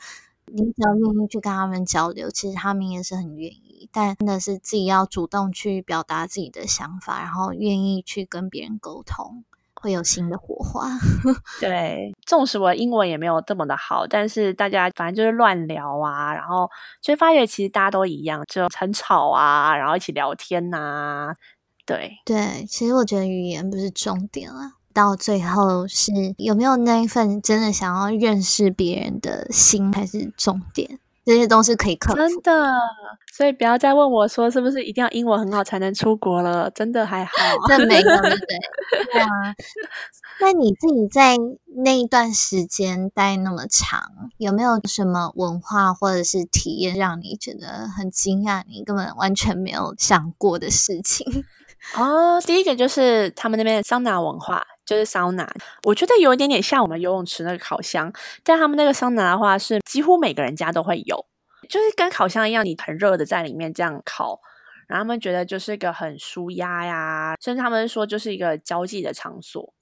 [0.53, 3.89] 你只要愿意去跟他们交流，其实他们也是很愿意。
[3.91, 9.43] 但真的是自己要主动去表达自己的想法，然后愿意去跟别人沟通。
[9.81, 10.89] 会有新的火花。
[11.61, 16.69] 对，纵使我英文也没有这么的好，但是大家反正就是乱聊啊，然后
[17.01, 21.33] 就发觉其实大家都一样，就很吵啊，然后一起聊天呐。
[21.85, 30.99] 对对，其实我觉得语言不是重点啊，到最后是有没有那一份真的想要认识别人的心才是重点。
[31.25, 32.73] 这些都是可以克服，真的。
[33.31, 37.31] 所以不要再问我说是不是一定要英文很好才能出国了，真的还好，
[37.69, 38.37] 这没有对对？
[39.13, 39.27] 对啊。
[40.41, 41.37] 那你自己在
[41.83, 44.01] 那一段时间待那么长，
[44.37, 48.63] 有没有什么文化或者是体验让你觉得很惊讶？
[48.67, 51.45] 你根本完全没有想过的事情？
[51.95, 54.65] 哦，第一个就是他们那边的桑拿文化。
[54.89, 55.47] 就是桑拿，
[55.83, 58.11] 我觉得有一点点像我们游泳池那个烤箱，
[58.43, 61.27] 但他们那个桑拿的话是几乎每个人家都会有，
[61.69, 64.39] 就是跟烤箱一样，你很热的在里面这样烤，
[64.87, 69.75] 然后他们觉得就是一个很舒压呀，甚至他们说就是一个交际的场所。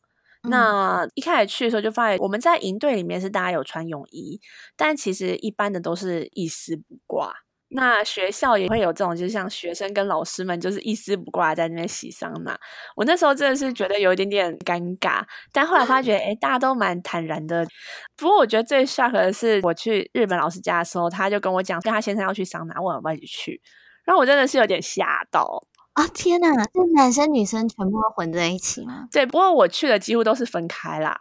[0.49, 4.41] 那一开始去的时候就发现，我们在营队里面是大家有穿泳衣，
[4.75, 7.33] 但其实一般的都是一丝不挂。
[7.69, 12.57] 那学校也会有这种，就像学生跟老师们就是一丝不挂在那边洗桑拿。
[12.95, 17.67] 我那时候真的是觉得有一点点尴尬，但后来发觉，哎，大家都蛮坦然的。
[18.15, 23.61] 不过我觉得最 shock 的是，我去日本老师家的时候，他就跟我讲，跟他先生要去桑拿，问我要不要一起去。
[24.05, 25.61] 然后我真的是有点吓到
[25.91, 26.07] 啊！
[26.13, 29.07] 天哪，这男生女生全部都混在一起吗？
[29.11, 31.19] 对，不过我去的几乎都是分开啦。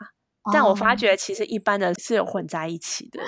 [0.53, 3.21] 但我发觉其实一般的是有混在一起的。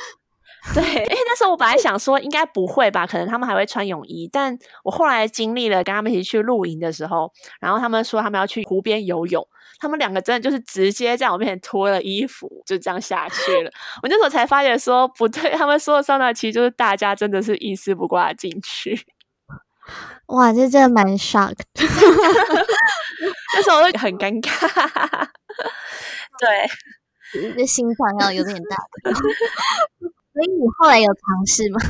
[0.75, 4.29] 对，因为那时候我本来想说应该不会吧，可能他们还会穿泳衣。
[4.31, 9.47] 但我后来经历了跟他们一起去露营的时候，然后他们说他们要去湖边游泳，
[9.79, 13.71] 他们两个真的就是直接在我面前脱了衣服，就这样下去了。
[14.03, 19.07] 我那时候才发现说不对，他们说的上那期就是大家真的是一丝不挂进去。
[20.27, 21.55] 哇，这真的蛮 shock，
[23.55, 25.29] 那时候很尴尬。
[26.39, 26.69] 对，
[27.57, 28.77] 这心脏要有点大。
[30.39, 31.81] 所以你后来有尝试吗？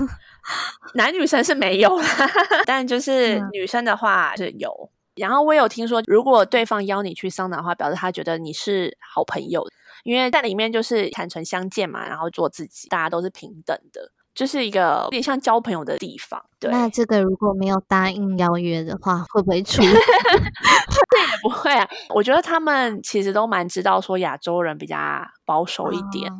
[0.94, 2.06] 男女生是没有啦，
[2.64, 4.90] 但就是女生的话是有。
[5.16, 9.66] 然后我有听说，如果对方邀你去桑拿的话，表示他觉得你是好朋友，
[10.04, 14.10] 因为在里面就是坦诚相见嘛，然后做自己，大家都是平等的。
[14.38, 16.40] 就是一个有点像交朋友的地方。
[16.60, 19.82] 对，那这个如果没有答应邀约的话，会不会出？
[19.82, 21.84] 这也不会啊。
[22.14, 24.96] 我觉得他们其实都蛮知道说亚洲人比较
[25.44, 26.32] 保守一点。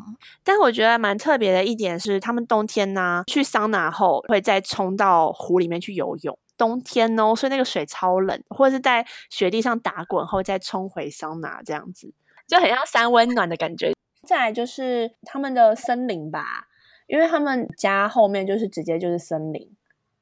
[0.45, 6.39] 但我觉得蛮特别的一点是，他们冬天呢去桑拿后会再冲到湖里面去游泳。
[6.57, 12.15] 冬天哦，所以那个水超冷，或者是在雪地上打滚后再冲回桑拿，这样子
[12.47, 13.93] 就很像三温暖的感觉。
[14.25, 16.67] 再来就是他们的森林吧。
[17.09, 19.69] 因为他们家后面就是直接就是森林，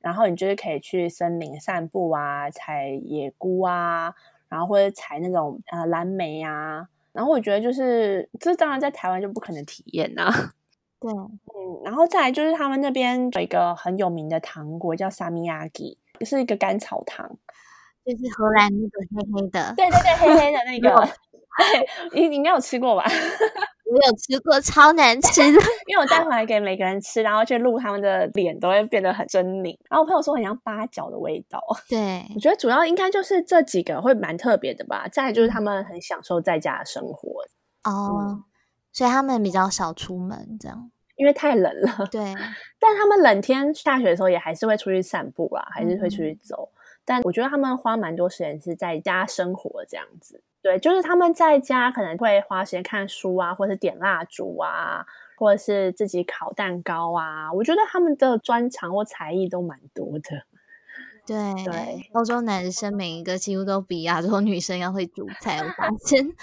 [0.00, 4.14] 然后你就是可以去森林散步啊，采野菇啊，
[4.48, 10.30] 然后或者采那种呃蓝莓啊，然后我觉得就是这当然在台湾就不可能体验呐。
[10.98, 17.28] 对，嗯，然后再来就是他们那边有一个很有名的糖果叫萨米亚吉，是一个甘草糖，
[18.04, 20.88] 就是荷兰那个黑黑的，对对对，黑黑的那个，
[22.12, 23.04] 对，你你应该有吃过吧？
[23.88, 25.60] 我有吃过，超难吃的。
[25.86, 29.76] 因为我带回来给每个人吃，然后去录他们的脸，都会变得很狰狞。
[29.88, 31.60] 然后我朋友说很像八角的味道。
[31.88, 35.06] 对， 我觉得主要应该就是这几个会蛮特别的吧。
[35.10, 37.44] 再就是他们很享受在家的生活
[37.84, 38.42] 哦，
[38.92, 42.08] 所以他们比较少出门，这样，因为太冷了。
[42.10, 42.34] 对，
[42.80, 46.70] 但他们冷天下雪的时候也还是会出去散步啊，还是会出去走。
[47.04, 50.42] 但我觉得他们花蛮多时间是在家生活这样子。
[50.66, 55.06] 对，就是他们在家可能会花时间看书啊，或者点蜡烛啊，
[55.36, 57.52] 或者是自己烤蛋糕啊。
[57.52, 60.42] 我觉得他们的专长或才艺都蛮多的。
[61.24, 66.34] 对对，欧洲男生每一个几乎都比亚洲女生要会煮菜，我发现。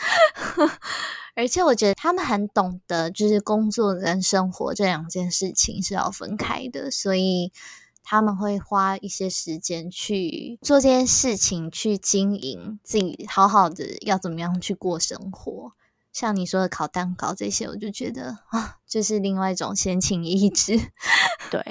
[1.35, 7.51] 而且我觉得他们很懂得，就是工作跟生活这两件事情是要分开的，所以。
[8.03, 15.71] 他们会花一些时间去做这件事情，去经营自己，好好的要怎么样去过生活。
[16.11, 20.91] 像你说的烤蛋糕这些，我就觉得啊，这是另外一种闲情逸致。
[21.49, 21.65] 对，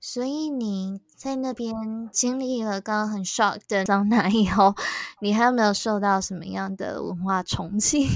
[0.00, 4.74] 所以你在那边经历了刚刚很 shock 的桑拿以后，
[5.20, 8.08] 你还有没有受到什么样的文化冲击？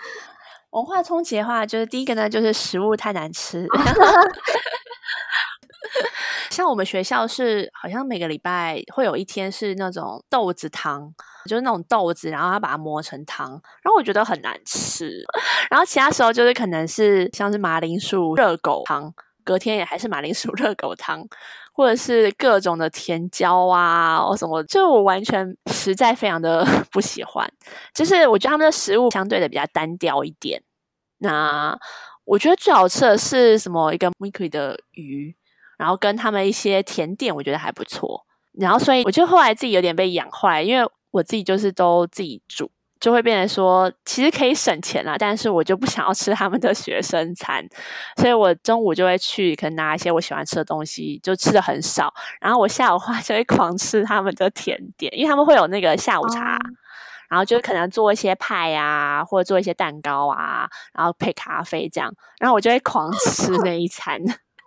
[0.70, 3.66] 文化冲击的话，就是第一个呢，就是食物太难吃。
[6.50, 11.12] 像我们学校是好像每个礼拜会有一天是那种豆子汤，
[11.46, 13.50] 就是那种豆子，然后要把它磨成汤，
[13.82, 15.24] 然后我觉得很难吃。
[15.70, 19.12] 然后其他时候就是可能是像是马铃薯热狗汤，
[19.44, 21.24] 隔天也还是马铃薯热狗汤，
[21.72, 27.50] 或者是各种的甜椒啊，或什么，就我完全实在非常的 不喜欢。
[27.94, 30.62] 就是我觉得他们的食物相对的比较单调一点。
[31.18, 31.78] 那
[32.24, 33.92] 我觉得最好吃的是什么？
[33.92, 35.34] 一个 Mickey 的鱼。
[35.80, 38.26] 然后跟他们一些甜点，我觉得还不错。
[38.52, 42.70] 然后所以我就后来自己有点被养坏，因为我自己就是都自己煮，
[43.00, 47.66] 就会变成说其实可以省钱啦，但是我就不想要吃他们的学生餐，
[48.18, 52.12] 所以我中午就会去可能拿一些我喜欢吃的东西，就吃的很少。
[52.42, 56.58] 然后我下午话 就会狂吃他们的甜点，因为他们会有那个下午茶，
[57.30, 64.20] 然后就可能做一些派啊，或者做一些蛋糕啊，然后配咖啡这样，然后我就会狂吃那一餐。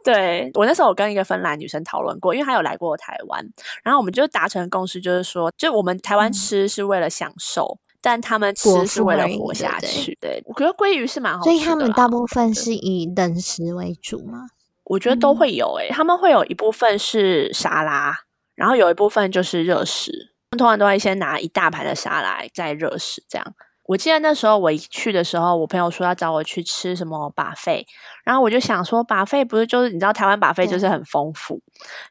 [0.04, 3.44] 对我那时候，我跟一个芬兰女生讨论过，因为她有来过台湾，
[3.84, 10.18] 然后我们就达成共识，就是说，就我们台湾吃是为了享受，但他们吃是为了活下去。
[10.20, 14.48] 对，我觉得鲑鱼是蛮好，所以他们大部分是以冷食为主吗？
[14.86, 18.14] 我觉得都会有，诶，他们会有一部分是沙拉，
[18.56, 23.56] 然后有一部分就是热食，通常都会先拿一大盘的沙拉再热食这样。
[23.86, 27.86] 我记得那时候我一去的时候，我朋友说要找我去吃什么把费，
[28.24, 31.62] 然后我就想说把费不是就是你知道台湾把费就是很丰富，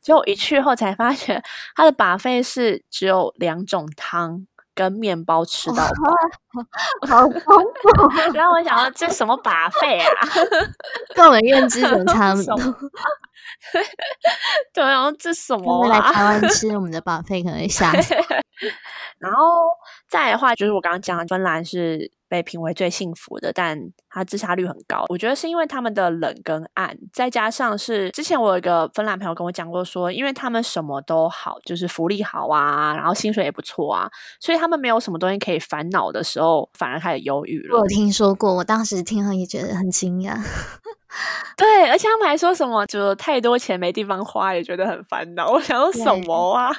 [0.02, 1.42] 结果一去后才发现
[1.74, 8.32] 它的把费是只有两种汤跟面包吃到饱， 好丰富。
[8.34, 10.10] 然后我想说这什么把费啊，
[11.14, 12.56] 跟我们认知很 差不多。
[14.74, 18.14] 对，然后这什么来台湾吃我们的把费可能会吓死。
[19.18, 19.68] 然后
[20.08, 25.04] 再的话，就是我刚刚讲的，芬兰是被评为最幸福的，但它自杀率很高。
[25.08, 34.10] 我觉得是因为他们的冷跟暗，再加上是之前我有一个芬兰朋友跟我讲过，说因为他们什么都好，就是福利好啊，然后薪水也不错啊，
[34.40, 37.78] 所以他们没有什么东西可以烦恼的时候，反而开始忧郁了。
[37.78, 40.36] 我听说过，我当时听了也觉得很惊讶。
[41.58, 45.50] 对，而且他们还说什么，就太多钱没地方花，也觉得很烦恼。
[45.50, 46.74] 我想说什么啊？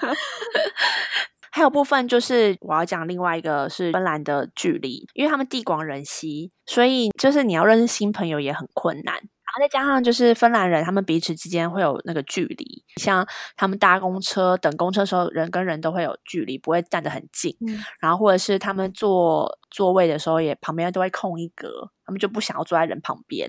[1.56, 9.14] 还有部分就是我要讲另外一个是芬兰的距离，因为他们地广人稀，所以就是你要认识新朋友也很困难。
[9.14, 13.24] 然后再加上就是芬兰人，他们彼此之间会有那个距离，像
[13.56, 17.56] 他们搭公车、等公车时候，人跟人都会有距离，不会站得很近。
[18.02, 23.48] 然后或者是他们坐座位的时候，也旁边都会空一格，他们就不想要坐在人旁边。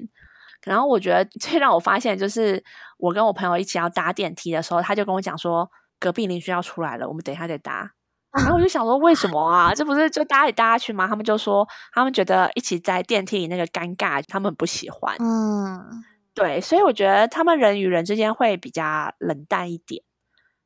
[0.66, 2.62] 然后我觉得最让我发现就是，
[2.98, 5.70] 我跟我朋友一起要搭电梯的时候，他就跟我讲说。
[5.98, 7.92] 隔壁邻居要出来了，我们等一下再搭。
[8.36, 9.72] 然后我就想说，为什么啊？
[9.72, 11.06] 这不是就搭来搭去吗？
[11.06, 15.16] 他们就说，他们觉得一起在电梯里那个尴尬，他们不喜欢。
[15.20, 15.80] 嗯，
[16.34, 20.02] 对，所以我觉得他们人与人之间会比较冷淡一点。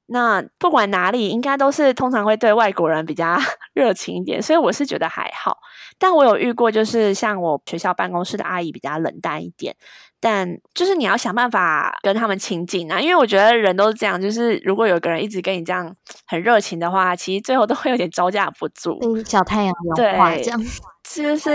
[0.06, 3.36] 那不管哪里，应该都是通常会对外国人比较
[3.74, 5.58] 热情一点，所以我是觉得还好。
[5.98, 9.76] 但我有遇过，就是像我学校办公室的阿姨比较冷淡一点。
[10.20, 15.94] 但就是你要想办法跟他们亲近啊，因为我觉得人都是这样，就是如果有个人一直跟你这样
[16.26, 18.98] 很热情的话，其实最后都会有点招架不住。
[19.24, 20.60] 小太阳有话这样，
[21.14, 21.50] 就 是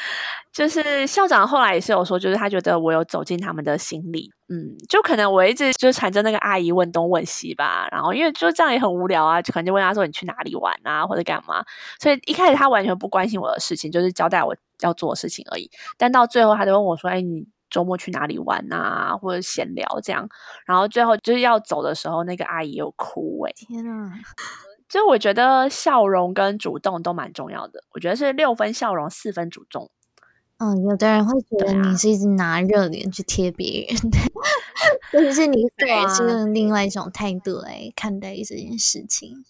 [0.50, 11.62] 就是校长后来也是有说，就是他觉得我有走进他们的心里，嗯，就可能我一直就缠着那个阿姨问东问西吧，然后因为就这样也很无聊啊，就可能就问他说你去哪里玩啊或者干嘛，
[12.00, 17.46] 所以一开始他完全不关心我的事情，就是交代我要做的事情而已，但到最后他就问我说，哎你。
[17.76, 19.14] 周末去哪里玩啊？
[19.18, 20.26] 或者闲聊这样，
[20.64, 23.52] 然后最后就是要走的时候，那个阿姨又哭哎！
[23.54, 24.14] 天啊！
[24.88, 27.84] 就我觉得笑容跟主动都蛮重要的。
[27.92, 29.90] 我觉得是六分笑容，四分主动。
[30.56, 33.98] 嗯，有的人会觉得你是一直拿热脸去贴别人，
[35.12, 39.44] 但是你对是用另外一种态度来看待这件事情。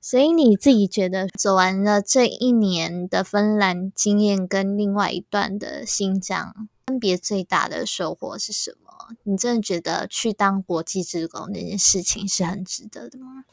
[0.00, 6.54] 所以你自己觉得走完了这一年的芬兰经验，跟另外一段的新疆。
[6.86, 9.16] 分别最大的收获是什么？
[9.24, 13.44] 你真的觉得去当国际职工那件事情是很值得的吗？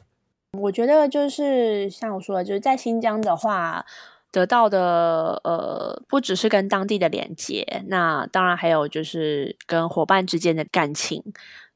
[0.52, 3.84] 我觉得就是像我说的，就是在新疆的话，
[4.30, 11.20] 得到的呃，不只是跟当地的连接，那当然还有就是跟伙伴之间的感情。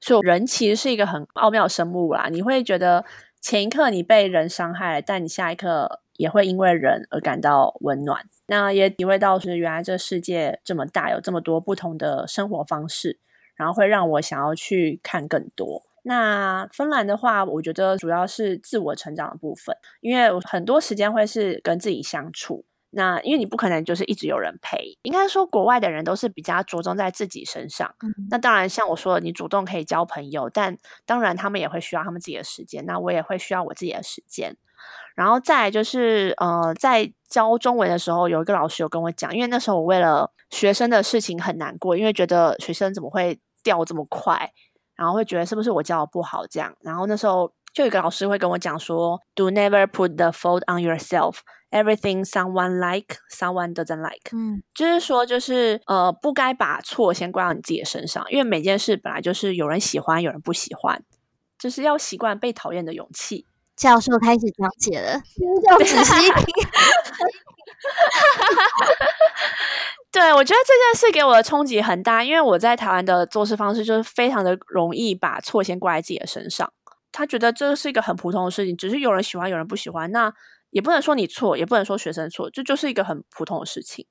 [0.00, 2.28] 所以人其实是一个很奥妙生物啦。
[2.30, 3.04] 你会觉得
[3.40, 6.02] 前一刻你被人伤害了，但你下一刻。
[6.18, 13.18] 也会因为人而感到温暖，那也体会到是原来这世界这么大，有这么多不同的生活方式，
[13.54, 15.84] 然后会让我想要去看更多。
[16.02, 22.64] 那芬兰的话，我觉得主要是自我成长的部分，因为很多时间会是跟自己相处。
[22.90, 27.94] 那因为你不可能就是一直有人陪，应该说国外的人都是比较着重在自己身上。
[28.30, 34.56] 那当然，像我说的，你主动可以交朋友，但当然他们也会需要他们自己的时间，那我也会需要我自己的时间。
[35.18, 44.52] 然后再就是呃，在教中文的时候，有一个老师有跟我讲，因为那时候我为了学生的事情很难过，因为觉得学生怎么会掉这么快，
[44.94, 46.72] 然后会觉得是不是我教的不好这样。
[46.82, 51.38] 然后那时候就有一个老师会跟我讲说：“Do never put the fault on yourself.”
[51.72, 54.30] Everything someone like, someone doesn't like。
[54.30, 61.02] 嗯，就是说，就是呃，不该把错先怪到你自己的身上，因为每件事本来就是有人喜欢，有人不喜欢，
[61.58, 63.44] 就是要习惯被讨厌的勇气。
[63.78, 65.22] 教授开始讲解了，
[65.70, 66.44] 要仔细听。
[70.10, 76.72] 对，我觉得这件事给我的冲击很大，因为我在台湾的做事方式就是非常的容易把错先怪在自己的身上。
[77.12, 80.10] 他觉得这是一个很普通的事情，只是有人喜欢，有人不喜欢。
[80.10, 80.32] 那
[80.70, 84.06] 也不能说你错，也不能说学生错，这就是一个很普通的事情。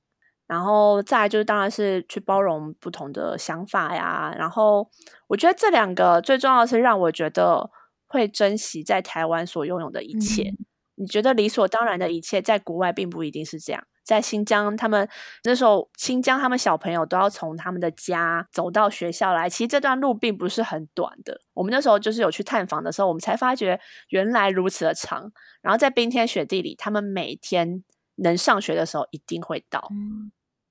[0.47, 4.33] 然后再就是，当然是去包容不同的想法呀。
[4.37, 4.89] 然后
[5.27, 7.69] 我觉得这两个最重要的是让我觉得
[8.07, 10.53] 会珍惜在台湾所拥有的一切。
[10.95, 13.85] 你觉得理所当然的一切，在国外并不一定是这样。
[14.03, 15.07] 在新疆，他们
[15.43, 21.41] 那时候新疆他们小朋友都要从他们的家走到学校来，其实这段路并不是很短的。
[21.53, 23.79] 我们那时候就是有去探访的时候，我们才发觉
[24.09, 25.29] 原来如此的长。
[25.61, 27.83] 然后在冰天雪地里，他们每天
[28.15, 29.89] 能上学的时候一定会到。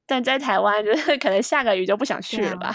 [0.07, 2.75] 但在台湾，就是可能下个雨就不想去了吧。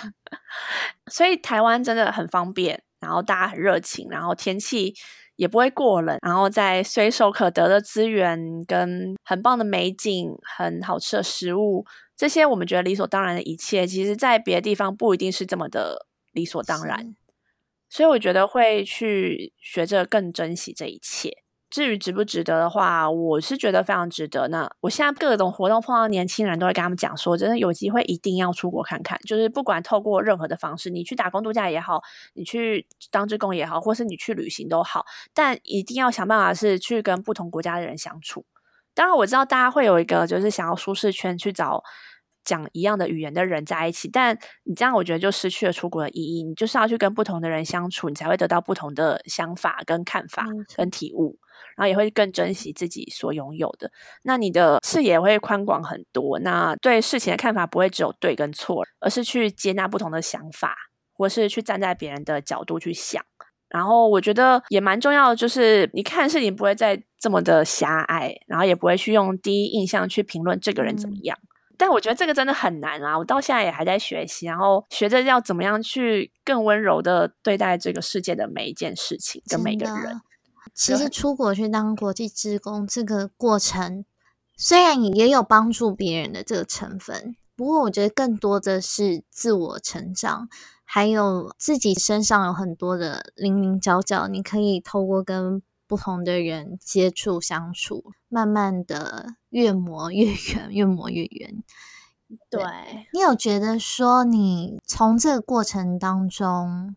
[1.11, 4.93] 所以台湾真的很方便，然后大家很热情，然后天气。
[5.37, 11.83] 也不会过冷，然后在随手可得的资源、跟很棒的美景、很好吃的食物，
[12.15, 17.15] 这些我们觉得理所当然的一切，其实在别的地方不一定是这么的理所当然。
[17.89, 21.40] 所以我觉得会去学着更珍惜这一切。
[21.71, 24.49] 至于值不值得的话，我是觉得非常值得。
[24.49, 29.17] 那我现在各种活动碰到年轻人都会跟他们讲说，真的有机会一定要出国看看。
[29.21, 32.01] 就是不管透过任何的方式，你去打工度假也好，
[32.33, 38.45] 你去当职工也好，或是你去旅行都好，但一定要想办法是去跟不同国家的人相处。
[38.93, 41.83] 当然我知道大家会有一个就是想要舒适圈去找。
[42.43, 46.41] 讲一样的语言的人在一起，但你这样我觉得就失去了出国的意义。
[46.41, 51.37] 你就是要去跟不同的人相处，你才会得到不同的想法、跟看法、跟体悟，
[51.75, 53.91] 然后也会更珍惜自己所拥有的。
[54.23, 60.75] 那你的视野会宽广很多，那对事情的看法不会只有对跟错，而是去接纳不同的想法，
[61.13, 63.23] 或是去站在别人的角度去想。
[63.69, 71.37] 然后我觉得也蛮重要的，就是你看事情不会再这么的狭隘，然后也不会去用第一印象去评论这个人怎么样。
[71.77, 73.17] 但我觉得这个真的很难啊！
[73.17, 80.21] 我到现在也还在学习，然后学着要怎么样去更温柔的对待这个世界的每一件事情跟每个人。
[80.73, 84.05] 其实出国去当国际职工这个过程，
[84.55, 90.49] 虽然也有帮助别人的这个成分，不过我觉得更多的是自我成长，
[90.83, 95.61] 还有自己身上有很多的零零角角，你可以透过跟。
[95.87, 101.65] 不同的人接触相处，慢慢的越磨越圆，越磨越圆。
[102.49, 102.63] 对
[103.11, 106.95] 你有觉得说，你从这个过程当中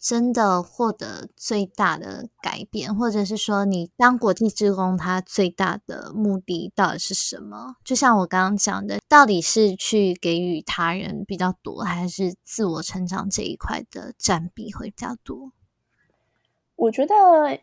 [0.00, 7.76] 真的获得最大的改变，或者是说，你当国际职工，它最大的目的到底是什么？
[7.84, 15.52] 就像我刚刚讲的，到底是去给予他人比较多，还是自我成长这一块的占比会比较多？
[16.76, 17.14] 我觉得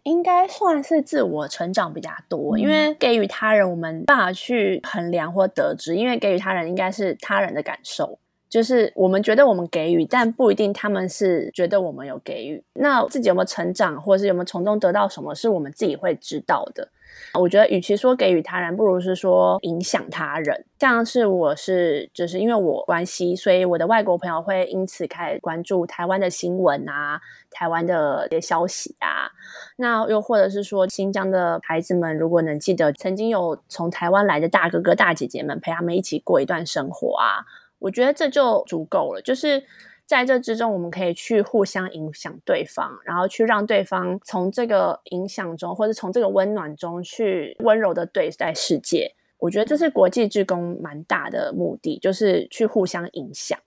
[0.04, 8.20] 应该算是自我成长比较多，因为给予他人，我们办法去衡量或得知，因为给予他人应该是他人的感受，
[8.50, 12.64] 就是我们觉得我们给予，但不一定他们是觉得我们有给予。
[12.74, 16.89] 那自己有没有成长，或者是有没有从中得到什么，是我们自己会知道的。
[17.34, 20.66] 我觉得，与其说给予他人，不如是说影响他人。
[20.80, 27.20] 像是我是，就是因为我关系，所以我的外国朋友会因此开始关注台湾的新闻啊，
[27.50, 29.32] 台湾的一些消息啊。
[29.78, 37.43] 那又或者是说，新疆的孩子们如果能记得曾经有从台湾来的大哥哥大姐姐们陪他们一起过一段生活啊，
[37.80, 39.22] 我觉得这就足够了。
[39.22, 39.64] 就是。
[40.08, 49.14] 在这之中，我们可以去互相影响对方，然后去让对方从这个影响中，或者从这个温暖中去温柔的对待世界。
[49.38, 53.60] 我觉得这是国际志工蛮大的目的，就是去互相影响。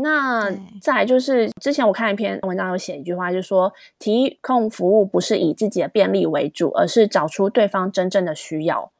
[0.00, 0.48] 那
[0.80, 8.92] 再来就是，之前我看一篇文章有写一句话，就是说提供服务不是以自己的便利为主，而是找出对方真正的需要。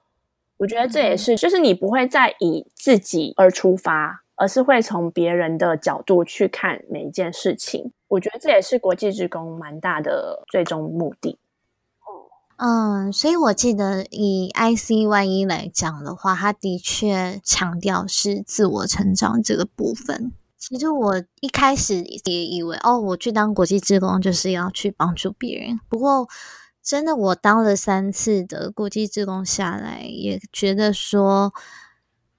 [0.57, 4.25] 我觉得这也是，就是你不会再以自己而出发。
[4.39, 11.39] 而是会从别人的角度去看每一件事情，我觉得这也是国际职工蛮大的最终目的。
[12.57, 20.32] 嗯，所以我记得以 ICYE 来讲的话，它的确强调是自我成长这个部分。
[20.57, 25.78] 其实我一开始也以为，哦，我去当国际职工就是要去帮助别人。
[25.89, 26.26] 不过，
[26.82, 31.53] 真的我当了三次的国际职工下来，也觉得说，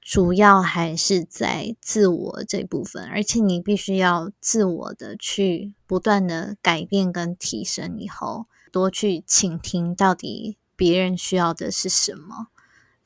[0.10, 12.48] 主要还是在自我这部分，而且你必须要自我的去不断的改变跟提升，以后多去倾听到底别人需要的是什么。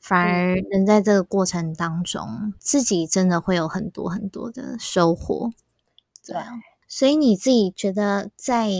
[0.00, 5.52] 反而能在这个过程当中，自己真的会有很多很多的收获。
[6.24, 6.34] 对，
[6.88, 8.70] 所以你自己觉得，在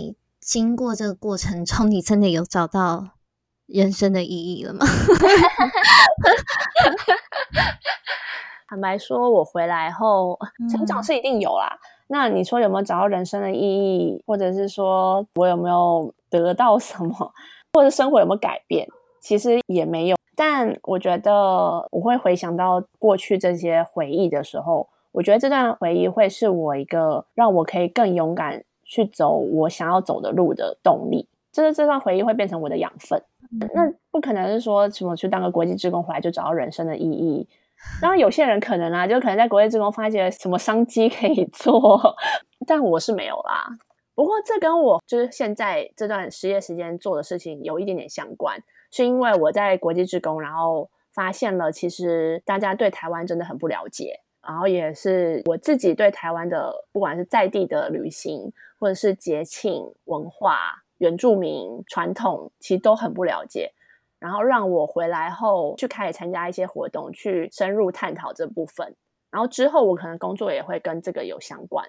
[0.40, 3.10] 经过这个过程中，你真的有找到
[3.66, 4.86] 人生的意义了吗？
[8.68, 10.38] 坦白说，我回来后
[10.70, 11.78] 成长是一定有啦。
[12.08, 17.32] 那你说有没有找到人生的意义，或者是说我有没有得到什么，
[17.72, 18.86] 或者生活有没有改变？
[19.20, 20.16] 其实也没有。
[20.36, 31.28] 但我觉得我会回想到过去这些回忆的时候，我觉得这段回忆会是我一个让我可以更勇敢去走我想要走的路的动力。
[31.52, 33.22] 就是这段回忆会变成我的养分。
[33.74, 37.48] 那不可能是说什么去当个国际职工回来就找到人生的意义。
[38.00, 42.00] 当然有些人可能啊，就可能在国际职工发现什么商机可以做，
[42.66, 43.66] 但我是没有啦。
[44.14, 48.58] 不过这跟我就是现在这段失业时间做的事情有一点点相关。
[48.90, 63.72] 是因为我在国际职工，然后发现了其实大家对台湾真的很不了解，然后也是我自己对台湾的不管是在地的旅行，或者是节庆文化、原住民传统，其实都很不了解。
[64.18, 68.96] 然后让我回来后去开始参加一些活动，去深入探讨这部分。
[69.30, 71.86] 然后之后我可能工作也会跟这个有相关。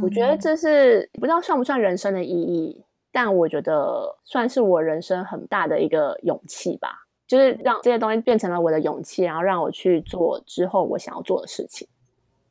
[0.00, 2.84] 我觉得这是不知道算不算人生的意义。
[3.10, 11.88] 但我觉得算是我人生很大的一个勇气吧，就是让这些东西变成了我的勇气，然后让我去做之后我想要做的事情。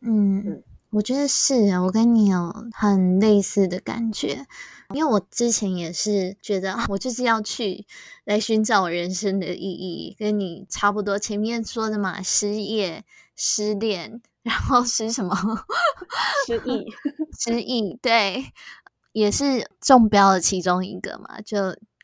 [0.01, 4.47] 嗯，我觉得是啊，我跟你有很类似的感觉，
[4.93, 7.85] 因为我之前也是觉得我就是要去
[8.25, 11.17] 来寻找我人生的意义，跟你差不多。
[11.17, 13.03] 前面说的嘛，失业、
[13.35, 15.35] 失恋，然后失什么？
[16.45, 16.85] 失 忆，
[17.37, 18.45] 失忆，对。
[19.11, 21.57] 也是中标的其中一个嘛，就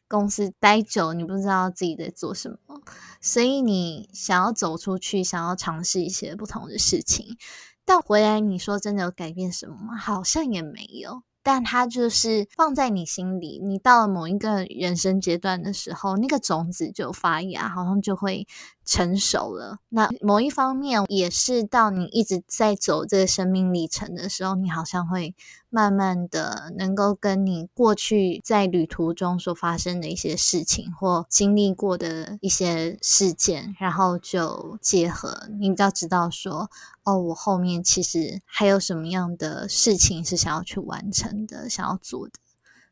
[0.07, 2.81] 公司待久，你不知道自己在做什么，
[3.19, 7.37] 所以你想要走出去，想要尝试一些不同的事情，
[7.83, 9.97] 但回来你说真的有改变什么吗？
[9.99, 11.23] 好像也没有。
[11.43, 18.47] 但它就是放在你心里，你到了某一个人生阶段的时候，那个种子就发芽，好像就会
[18.85, 19.79] 成熟了。
[19.89, 25.35] 那某一方面也是到你一直在走这个生命历程的时候，你好像会
[25.69, 36.69] 慢慢的能够跟你过去在旅途中所发生的一些事情或经历过的一些事件，然后就结合，你要知道说。
[37.03, 42.33] 哦，我后面其实还有什么样的事情是想要去完成的，想要做的，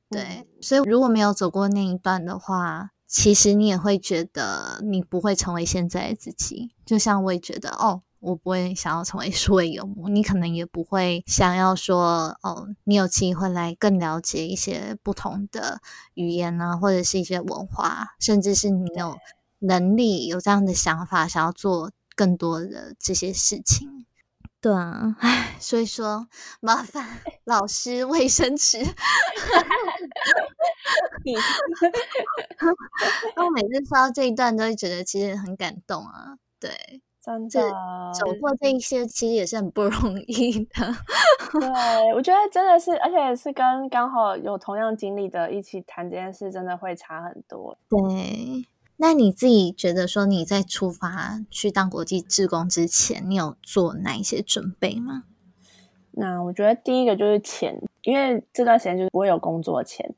[0.09, 0.47] 对。
[0.61, 6.69] 所以如果没有走过那一段的话，其实你也会觉得你不会成为现在的自己。
[6.85, 15.81] 就像我也觉得，哦，我不会想要成为数位游牧，你可能也不会想要说，哦，你有机会来更了解一些不同的
[16.13, 19.17] 语言啊，或者是一些文化，甚至是你有
[19.57, 21.91] 能力有这样的想法，想要做。
[22.15, 24.05] 更多的这些事情，
[24.61, 26.27] 对啊，唉，所以说
[26.59, 27.07] 麻烦
[27.45, 28.79] 老师卫生纸。
[33.37, 36.35] 我每次说到这一段，都会觉得其实很感动啊。
[36.59, 36.71] 对，
[37.23, 37.71] 真的
[38.13, 40.93] 走过这一些，其实也是很不容易的。
[41.57, 47.77] 对，我觉得真的是，而且是跟刚好有同样经历的一起谈这件事，真的会差很多。
[47.89, 48.67] 对。
[49.01, 55.23] 那你自己觉得说你在出发去当国际志工之前，你有做哪一些准备吗？
[56.11, 60.13] 那我觉得第一个就是钱，因为这段时间就是不会有工作钱。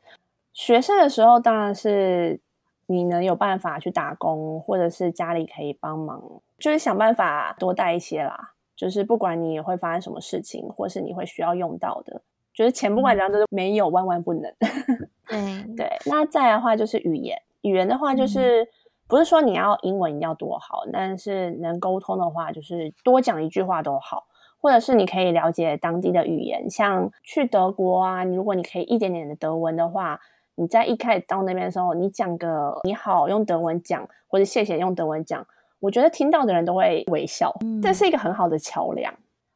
[0.52, 2.40] 学生的时候当然是
[2.88, 8.54] 你能有办法去打工，或者是家里可以帮忙，就是想办法多带一些啦。
[8.76, 12.20] 就是不管你会发生什么事情，或是你会需要用到的，
[12.52, 14.52] 就是钱不管怎样都是没有万万不能。
[15.30, 17.40] 对对，那再的话就是语言。
[17.62, 18.68] 语言的话，就是
[19.08, 24.26] 不是说你要英文要多好，但是能沟通的话，就是多讲一句话都好，
[24.60, 30.20] 或者是你可以了解当地的语言，像去德国啊，如果你可以一点点的德文的话，
[30.56, 35.46] 你在一开始到那边的时候，你讲个你好用德文讲，或者谢谢用德文讲，
[35.80, 39.14] 我觉得听到的人都会微笑，这是一个很好的桥梁。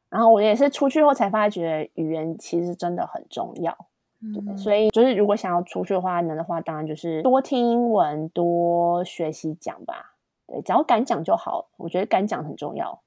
[0.09, 3.75] 然后我也是出去后才发觉，语言其实真的很重要。
[4.21, 10.15] 对，所以就是如果想要出去的话，能的话，当然就是多听英文，多学习讲吧。
[10.47, 11.69] 对，只要敢讲就好。
[11.77, 13.01] 我觉得敢讲很重要。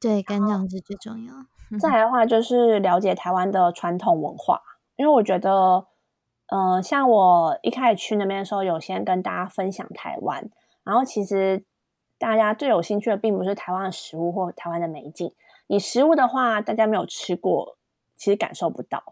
[0.00, 1.34] 对，敢讲是最重要。
[1.78, 4.60] 再 来的话，就是了解台湾的传统文化，
[4.96, 5.86] 因为我觉得，
[6.46, 10.50] 嗯，像我一开始去那边的时候，有先跟大家分享台湾，
[10.84, 11.64] 然后其实
[12.18, 15.34] 大家最有兴趣的并不是台湾的食物或台湾的美景。
[15.66, 17.78] 你食物的话，大家没有吃过，
[18.16, 19.02] 其实感受不到。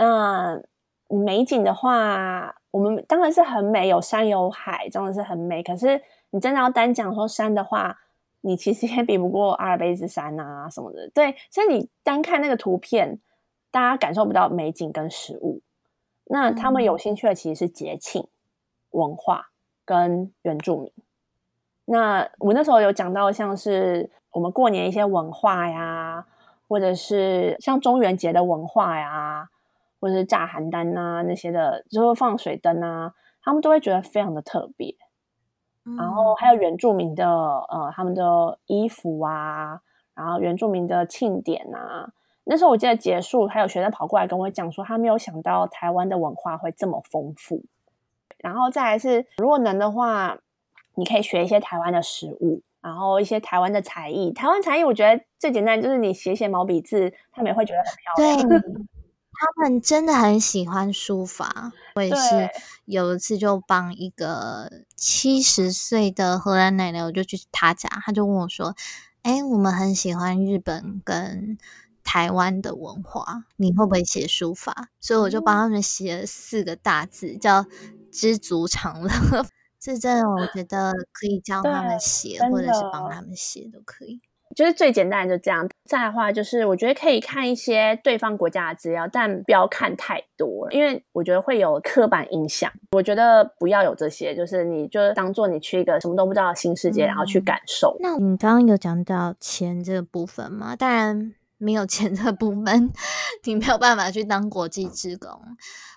[0.00, 0.62] 那
[1.08, 5.60] 美景的话，我们当然是很美，有山有海，真的是很美。
[5.60, 7.98] 可是你真的要单讲说山的话，
[8.42, 11.10] 你其实也比不过阿尔卑斯山啊什么的。
[11.12, 13.18] 对，所以你单看那个图片，
[13.72, 15.62] 大家感受不到美景跟食物。
[16.26, 18.28] 那他们有兴趣的其实是节庆、
[18.90, 19.48] 文化
[19.84, 20.92] 跟原住民。
[21.86, 26.24] 那我那时候有讲到，像是我们过年一些文化呀，
[26.68, 29.48] 或者是像中元节的文化呀。
[30.00, 34.94] 或者是炸邯郸啊那些的，就是放水灯啊，他们都会觉得非常的特别。
[35.96, 39.80] 然后还有原住民的呃，他们的衣服啊，
[40.14, 42.12] 然后原住民的庆典啊。
[42.44, 47.62] 那时候我记得结束，还有学生跑过来跟我讲说，他没有想到台湾的文化会这么丰富。
[48.38, 50.38] 然后再来是，如果能的话，
[50.94, 54.30] 你可以学一些台湾的食物，然后一些台湾的才艺。
[54.32, 58.62] 台湾才艺我觉得最简单就是你写写毛笔字，他们也会觉得很漂亮。
[59.40, 62.50] 他们真的很喜欢书法，我也是
[62.86, 68.74] 有一次就帮一个七十岁的荷兰奶奶，我就去她家，她就问我说
[69.22, 71.56] ：“哎，我们很喜欢日本跟
[72.02, 77.64] 台湾的文化，你会不会写书法？”所以我就帮他们写了四个大字，叫
[78.10, 79.10] “知足常乐”。
[79.78, 84.20] 这真的，我觉得可以教他们写，或者是帮他们写都可以。
[84.54, 85.68] 就是最简单的就这样。
[85.84, 92.70] 再的话，就是我觉得可以看一些对方国家的资料，但不要看太多，因为我觉得会有刻板印象。
[92.92, 97.96] 我觉得不要有这些，就是你就当做你去一个什么都不知道的新世界，然后去感受。
[98.00, 100.76] 那你刚刚有讲到钱这个部分吗？
[100.76, 102.92] 当然没有钱这部分，
[103.44, 105.30] 你没有办法去当国际职工。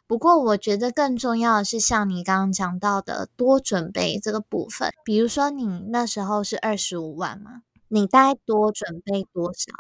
[0.07, 4.89] 不过我觉得更重要的是，像你刚刚讲到的，多准备这个部分。
[5.05, 7.61] 比如说你那时候是二十五万吗？
[7.91, 9.71] 你大概多准备多少？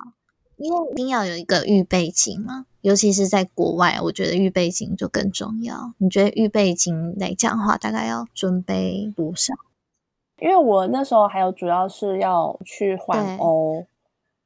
[0.57, 5.93] 因为一定要有一个预备金嘛，尤其是在国外，我觉得预备金就更重要。
[5.97, 9.53] 你觉得预备金来讲的话，大概要准备多少？
[10.39, 13.85] 因为我那时候还有主要是要去环欧，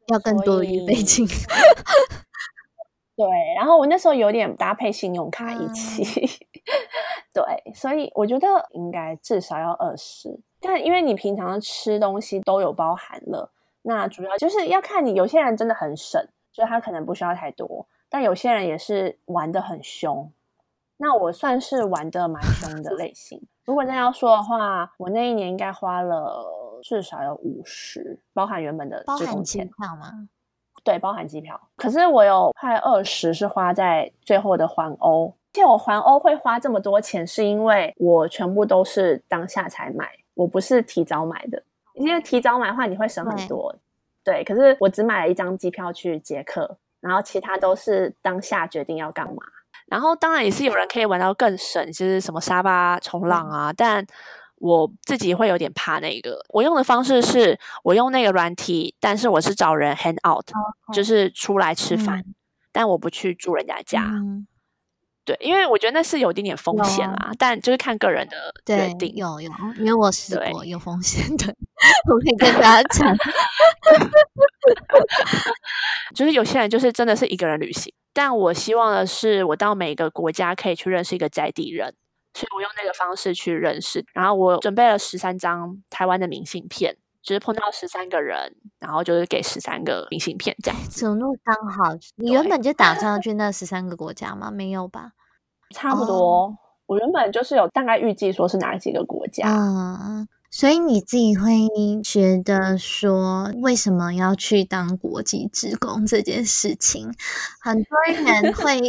[0.08, 1.28] 要更多的预备金。
[3.18, 6.04] 对，然后我那时候有点搭配信用卡一起，
[7.34, 10.40] 对，所以我觉得应该至少要二十。
[10.60, 13.52] 但因为你平常吃东西都有包含了，
[13.88, 15.14] 那主要就是要看你。
[15.14, 20.32] 有些人真的很省，所以他可能不需要太多；但有些人也是玩的很凶。
[20.98, 23.42] 那我算是玩的蛮凶的类型。
[23.66, 26.44] 如果真要说的话，我那一年应该花了
[26.82, 30.28] 至少有五十，包含原本的包含机票吗？
[30.84, 31.60] 对，包含机票。
[31.76, 35.28] 可是我有快二十是花在最后的环欧。
[35.28, 40.10] 而且我环欧会花这么多钱，是因为我全部都是当下才买。
[40.34, 41.64] 我不是提早买的，
[41.96, 43.76] 因为提早买的话你会省很多。
[44.24, 49.36] 对，可是我只买了一张机票去捷克，然后其他都是当下决定要干嘛。
[49.88, 53.72] 然后当然也是有人可以玩到更省，就是什么沙巴冲浪啊。
[53.72, 54.04] 但
[54.58, 56.44] 我自己会有点怕那个。
[56.50, 60.48] 我用的方式是我用那个软体，但是我是找人 hang out，
[60.92, 62.24] 就是出来吃饭，
[62.72, 64.10] 但我不去住人家家。
[65.24, 68.36] 对，因为我觉得那是有一点点风险啦，但就是看个人的
[68.66, 69.14] 决定。
[69.16, 71.56] 有有，因为我试过有风险的，
[72.12, 73.16] 我可以跟大家讲。
[76.16, 81.94] 就是有些人就是真的是一个人旅行，但我希望的是，我到每个国家可以去认识一个在地人，
[82.34, 84.06] 所以我用那个方式去认识。
[84.14, 90.80] 然后我准备了十三张台湾的明信片，就是碰到十三个人，然后就是给十三个明信片这样。
[90.90, 91.96] 怎么那么刚好？
[92.16, 94.52] 你原本就打算要去那十三个国家吗？
[94.52, 95.12] 没有吧？
[95.74, 96.56] 差不多，
[96.86, 101.68] 我原本就是有大概预计说是哪几个国家，嗯，所以你自己会
[102.04, 107.14] 觉得说，为什么要去当国际职工这件事情，
[107.60, 108.80] 很多人 会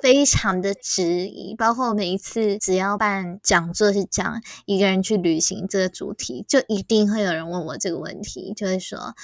[0.00, 9.14] 非常的质疑，包括每一次只要办讲座是讲一个人去旅行这个主题，就一定会有人问我这个问题，就会说啊，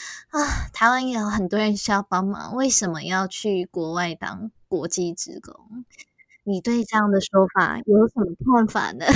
[0.72, 5.84] 台湾也有很多人需要帮忙，为什么要去国外当国际职工？
[6.44, 8.26] 你对这样的说法有什么
[8.56, 9.06] 看法呢？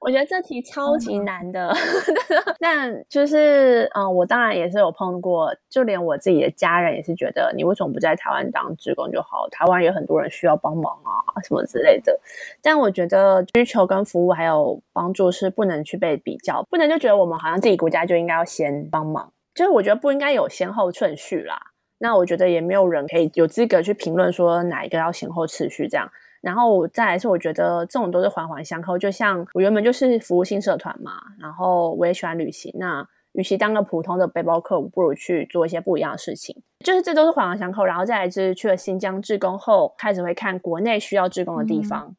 [0.00, 1.72] 我觉得这题超级难的，
[2.60, 9.48] 但就是嗯，我当然也是有碰过，就连我自己的家人也是觉得，你为什么不在台湾当职工就好？
[9.50, 12.18] 台湾有很多人需要帮忙啊，什么之类的。
[12.62, 21.58] 但我觉得需求跟服务还有帮助是不能去被比较，不能就觉得我们好像自己国家就应该要先帮忙，就是我觉得不应该有先后顺序啦。
[21.98, 26.08] 那我觉得也没有人可以有资格去评论说哪一个要先后次序这样。
[26.40, 28.96] 然后再来是，我觉得这种都是环环相扣。
[28.96, 32.72] 就像我原本就是服务性社团嘛，然后我也喜欢旅行。
[32.78, 36.62] 那与其当个普通的背包客，我不如去做一些不一样的事情。
[36.84, 37.84] 就是这都是环环相扣。
[37.84, 42.16] 然后再来就是去了新疆志工后，开始会看国内需要志工的地方。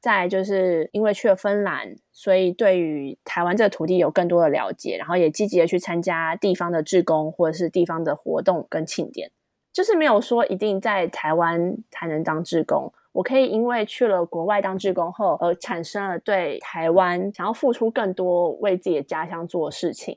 [0.00, 9.30] 再就是因为去了芬兰，所以对于台湾这个土地有更多的了解，然后也积极的去参加地方的志工或者是地方的活动跟庆典。
[9.72, 12.92] 就是没有说一定在台湾才能当志工。
[13.12, 20.16] 我可以因为去了国外当志工后，而产生了对台湾想要付出更多，为自己的家乡做事情。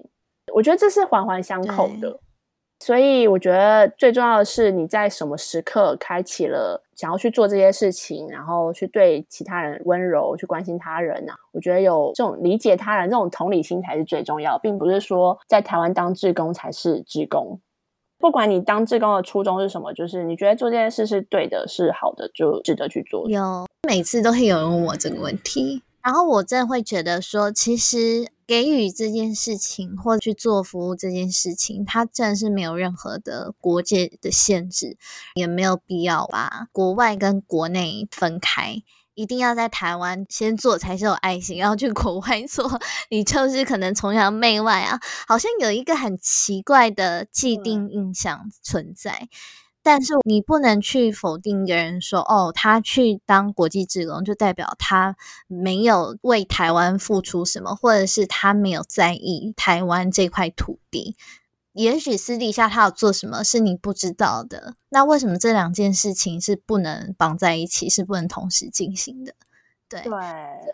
[0.54, 2.20] 我觉得这是环环相扣的，
[2.80, 11.34] 所以我觉得最重要的是你在什么时刻开启了想要去做这些事情，然后去对其他人温柔，去关心他人啊。
[11.52, 17.60] 我觉得有这种理解他人、这种同理心才是最重要，并不是说在台湾当志工才是志工。
[18.24, 23.30] 不管你当志工的初衷是什么，就是你觉得做这件事是对的、是好的，就值得去做。
[23.30, 34.96] 有每次都会有人问我这个问题，然后我真的会觉得说，其实给予这件事情或去做服务这件事情，它真的是没有任何的国界的限制，
[35.36, 38.82] 也没有必要把国外跟国内分开。
[39.16, 49.28] 一定要在台湾先做才是有爱心，然后去国外做，你就是可能崇洋媚外啊，好像有一个很奇怪的既定印象存在。
[49.86, 61.18] 但是你不能去否定一个人说，哦，他去当国际职工就代表他没有为台湾付出什么，或者是他没有在意台湾这块土地。
[61.74, 69.34] 也许私底下他有做什么是你不知道的，那为什么这两件事情是不能绑在一起，是不能同时进行的？
[69.90, 70.12] 对，对，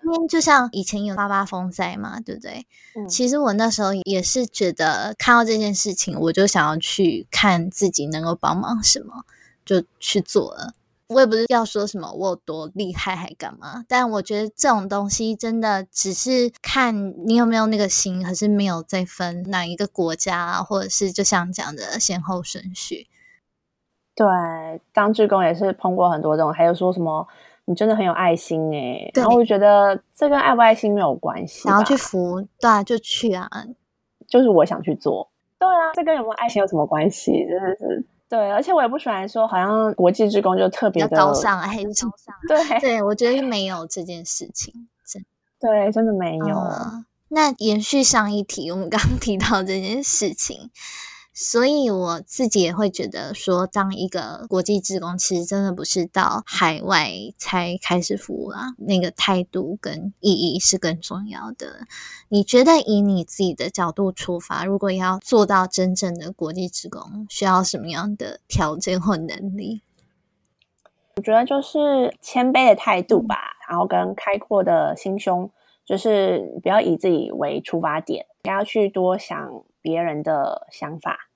[0.04, 2.66] 因为就像以前有八八风灾嘛，对不对？
[2.96, 9.26] 嗯，其实我那时候也是觉得看到这件事情，我就想要去看自己能够帮忙什么，
[9.66, 10.74] 就去做了。
[11.10, 23.08] 我也不是要说什么我有多厉害还干嘛，但我觉得这种东西真的只是看你有没有那个心，可是没有再分哪一个国家，或者是就像讲的先后顺序。
[24.14, 24.28] 对，
[24.94, 27.28] 当志工也是碰过很多这种，还有说什么
[27.66, 33.50] 你真的很有爱心哎，然后我觉得这跟爱不爱心没有关系，然后去服，对啊，就去啊，
[34.28, 37.32] 就是我想去做，对啊，这跟有没有爱心有什么关系？
[37.50, 38.06] 真的是。
[38.30, 42.36] 对，而且我也不喜欢说，好像国际职工就特别的高尚，还是高尚？
[42.48, 44.72] 对，对我觉得 没有这件事情，
[45.08, 45.26] 真
[45.60, 46.56] 对，真的没有。
[47.30, 50.70] 那延续上一题，我们刚提到这件事情。
[51.42, 61.88] 所以我自己也会觉得说，当一个国际职工，其实真的不是到海外才开始服务啊，那个态度跟意义是更重要的。
[62.28, 69.82] 你觉得以你自己的角度出发，如果要做到真正的国际职工，需要什么样的条件或能力？
[71.16, 73.38] 我觉得就是谦卑的态度吧，
[73.70, 75.50] 然后跟开阔的心胸，
[75.86, 81.29] 就是不要以自己为出发点，要去多想别人的想法。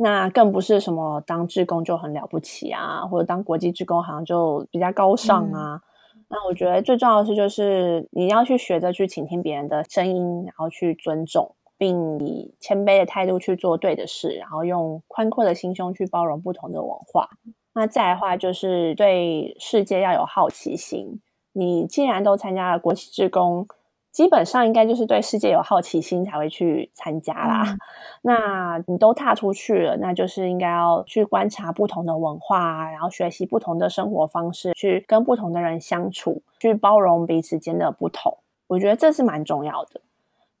[0.00, 5.80] 那更不是什么当志工就很了不起啊，或者当国际志工好像就比较高尚啊。
[6.28, 17.28] 那我觉得最重要的是，就是你要去学着去倾听别人的声音，然后去尊重，并以谦卑的态度去做对的事，然后用宽阔的心胸去包容不同的文化。
[17.74, 21.20] 那再来的话，就是对世界要有好奇心。
[21.52, 23.66] 你既然都参加了国际志工。
[24.10, 27.76] 基本上应该就是对世界有好奇心才会去参加啦。
[28.22, 38.38] 那你都踏出去了，那就是应该要去观察不同的文化，然后学习不同的生活方式，去跟不同的人相处，去包容彼此间的不同。
[38.66, 40.00] 我觉得这是蛮重要的。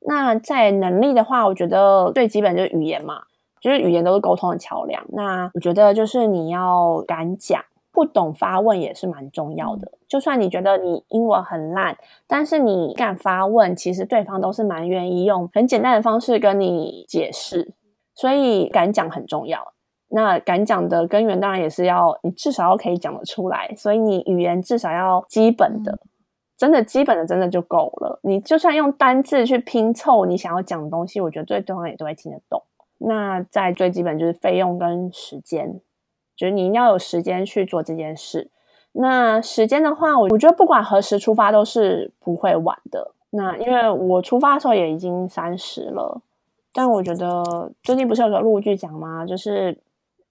[0.00, 3.22] 那在能力的话，我觉得最基本就是语言嘛，
[3.60, 5.04] 就是语言都是沟通的桥梁。
[5.08, 7.64] 那我觉得就是你要敢讲。
[7.98, 9.90] 不懂发问也是蛮重要的。
[10.06, 11.98] 就算你觉得你英文很烂，
[12.28, 17.74] 但是你敢发问，其实对方都是蛮愿意用很简单的方式跟你解释。
[18.14, 19.72] 所以敢讲很重要。
[20.10, 23.74] 那敢讲的根源当然也是要你至少要可以讲得出来。
[23.76, 25.98] 所以你语言至少要基本的，
[26.56, 28.20] 真的基本的真的就够了。
[28.22, 32.62] 你就算用单字去拼凑你想要讲的东西，我觉得对方也都会听得懂。
[32.98, 35.80] 那在最基本就是费用跟时间。
[36.38, 38.48] 就是你要有时间去做这件事。
[38.92, 43.12] 那时间的话，我我觉得不管何时出发都是不会晚的。
[43.30, 46.22] 那因为我出发的时候也已经三十了，
[46.72, 49.26] 但我觉得最近不是有个陆剧讲吗？
[49.26, 49.76] 就是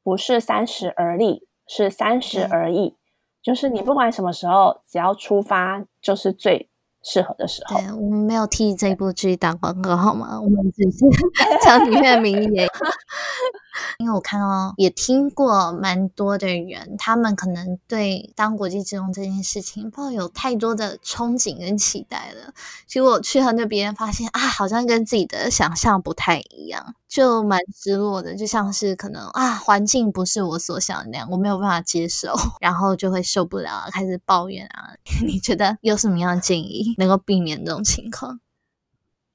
[0.01, 2.95] 不是三十而立，是三十而已。
[3.43, 6.69] 就是你不管什么时候，只要出发，就是最。
[7.03, 10.41] 适合的时候，对我们没有替这部剧打广告，好吗？
[10.41, 11.05] 我们只是
[11.63, 12.67] 讲里面的名言。
[13.97, 22.53] 因为我看到也听过蛮多的人，他们可能对当国际职工这件事情抱有太多的憧憬跟期待了。
[22.85, 28.35] 结果去到那边发现啊，好像跟自己的想象不太一样，就蛮失落的。
[28.35, 34.93] 就像是可能啊，环境不是我所想的那样，我没有办法接受， 然后就会受不了，开始抱怨啊。
[35.25, 38.39] 你觉得有什么样的建议能够避免这种情况？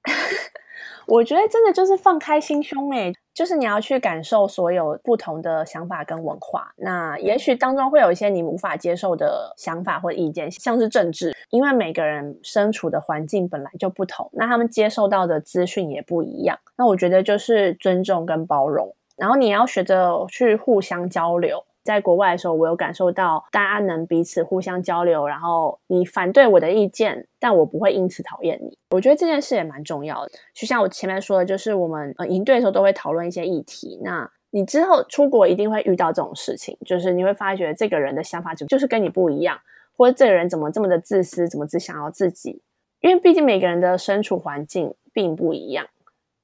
[1.07, 6.73] 我觉得真的就是放开心胸诶，就是你要去感受所有不同的想法跟文化。
[6.77, 16.59] 那也许当中会有一些你无法接受的想法或意见，像是政治，因为每个人身处的环境本来就不同，那他们接受到的资讯也不一样。
[16.77, 21.65] 那我觉得就是尊重跟包容，然后你要学着去互相交流。
[21.85, 28.79] 在国外的时候，我有感受到大家能彼此互相交流，然后你反对我的意见，但我不会因此讨厌你。
[28.91, 30.31] 我觉得这件事也蛮重要的。
[30.55, 33.99] 就像我前面说的，就是我们呃营队的时候都会讨论一些议题。
[34.03, 39.59] 那你之后出国一定会遇到这种事情，就是你会发觉这个人的想法就就是跟你不一样，
[39.97, 42.63] 或者这个人怎么这么的自私，怎么只想要自己？
[43.01, 45.87] 因为毕竟每个人的身处环境并不一样，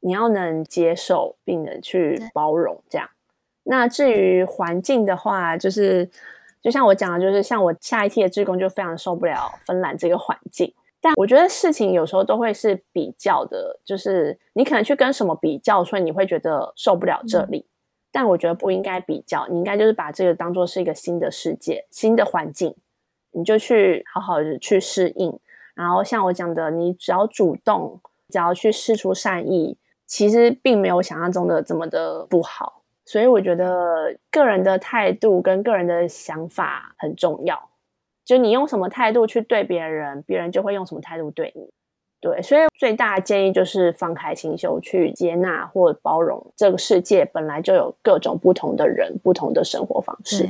[0.00, 3.08] 你要能接受并能去包容这样。
[3.70, 6.08] 那至于环境的话，就是
[6.62, 10.72] 就像我讲的，就是像我下一期的志工就非常受不了芬兰这个环境。
[11.02, 17.66] 但我觉得事情有时候都会是比较的，就是你可能去跟什么比较，所以你会觉得受不了这里。
[18.10, 22.74] 但我觉得不应该比较，你应该就是把这个当做是一个新的世界、新的环境，
[23.32, 25.38] 你就去好好的去适应。
[25.74, 28.00] 然后像我讲的，你只要主动，
[28.30, 29.76] 只要去试出善意，
[30.06, 32.82] 其实并没有想象中的这么的不好。
[33.08, 37.70] 所以我觉得个人的态度跟个人的想法很重要，
[38.22, 41.70] 就你用什么态度去对别人，别人就会用什么态度对你。
[42.20, 50.46] 对，所以最大的建议就是放开心胸去接纳或包容这个世界本来就有各种不同的人，不同的生活方式。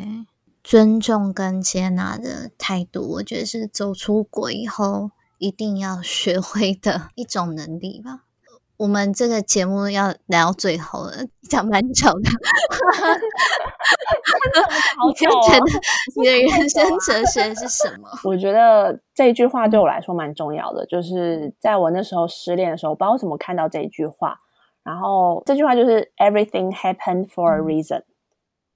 [0.65, 8.25] 尊重跟接纳的态度，我觉得是走出国以后一定要学会的一种能力吧。
[8.79, 11.13] 我们这个节目要聊到最后了，
[11.51, 12.31] 讲蛮久的。
[15.05, 15.65] 你就觉得
[16.17, 18.09] 你的人生哲学是什么？
[18.23, 24.39] 我觉得这句话对我来说蛮重要的，就是在我那时候失恋的时候，不知道怎么看到这一句话。
[24.85, 28.05] 然后这句话就是 “Everything happened for a reason”，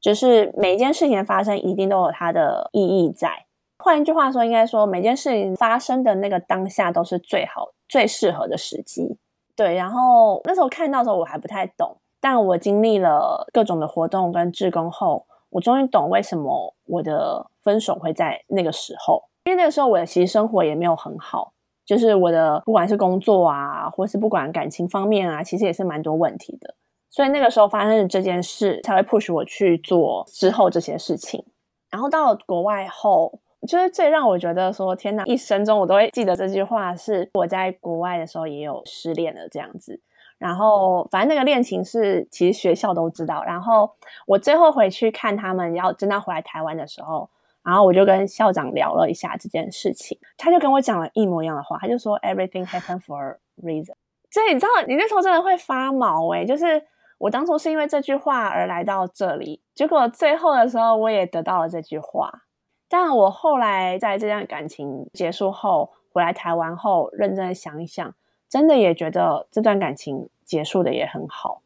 [0.01, 3.47] 就是每一件事情的发生一定都有它的意义在。
[3.79, 9.17] 换一句话说，应该说每件事情发生的那个当下都是最好、最适合的时机。
[9.63, 19.23] 对，然后那时候看到的时候我还不太懂，但我经历了各种的活动跟志工后，我终于懂为什么我的分手会在那个时候。
[19.45, 21.53] 因为那个时候我的其实生活也没有很好，
[21.87, 26.75] 就是我的不管是工作啊，或是不管感情方面啊，其实也是蛮多问题的。
[27.09, 31.45] 所以那个时候发生的这件事，才会 push 我去做之后这些事情。
[31.89, 33.39] 然后到了国外后。
[33.67, 40.01] 就是最让我觉得说天哪，一生中我都会记得这句话，是我在国外的时候也有失恋了这样子。
[40.39, 43.45] 然后反正那个恋情是其实学校都知道。
[43.45, 43.89] 然后
[44.27, 47.31] 我最后回去看他们要真的回来台湾的时候，
[47.63, 53.95] 然后我就跟校长聊了一下这件事情，他就跟我讲了一模一样的话，他就说 Everything happen for a reason。
[54.33, 56.83] 所以你知道，你那时候真的会发毛诶，就是
[57.19, 62.43] 我当初是因为这句话而来到这里，结果最后的时候我也得到了这句话。
[62.93, 68.15] 但我后来在这段感情结束后回来台湾后，认真想一想，
[68.51, 71.63] 真的也觉得这段感情结束的也很好。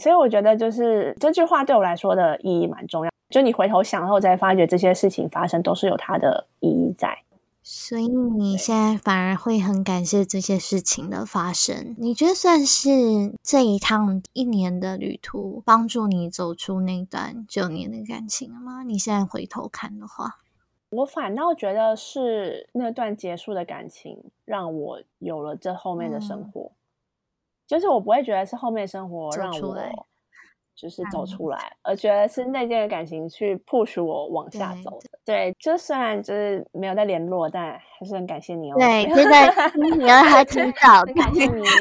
[0.00, 3.10] 所以我觉得，就是这句话对我来说的意义蛮重要。
[3.30, 7.18] 就你回头想后，再发觉这些事情发生都是有它的意义在。
[7.70, 18.82] 所以你现在反而会很感谢这些事情的发生，你觉得算是这一趟一年的旅途帮助你走出那段九年的感情了吗？
[18.84, 20.38] 你现在回头看的话，
[20.88, 26.72] 我反倒觉得是那段结束的感情让我有了这后面的生活，
[27.66, 30.07] 就是我不会觉得是后面生活让我。
[30.80, 35.18] 就是走出来，而觉得是那件感情去 push 我往下走的。
[35.24, 38.76] 对，就虽然就是没有再联络，但还是很感谢你哦。
[38.78, 39.52] 对，现在
[39.96, 41.64] 你还挺早的，感谢你。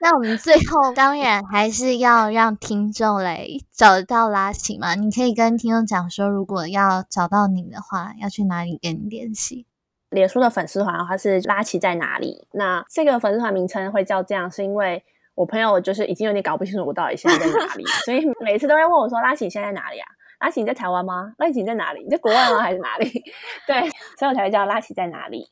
[0.00, 4.94] 那我们最后当然还是要让听众来找到拉奇嘛。
[4.94, 9.66] 你可以跟听众讲说，如果要找到你的话，要去哪里跟你联系？
[10.10, 12.46] 脸书的粉丝团的话是拉奇在哪里？
[12.52, 15.04] 那这个粉丝团名称会叫这样，是因为
[15.38, 20.06] 我朋友就是已经有点搞不清楚我到底现在在哪里， 所以每次都会问我说：“拉奇你现在在哪里啊？
[20.40, 21.32] 拉奇你在台湾吗？
[21.38, 22.02] 拉奇你在哪里？
[22.02, 22.58] 你在国外吗？
[22.58, 23.08] 还是哪里？”
[23.64, 23.80] 对，
[24.18, 25.46] 所以我才会叫拉奇在哪里。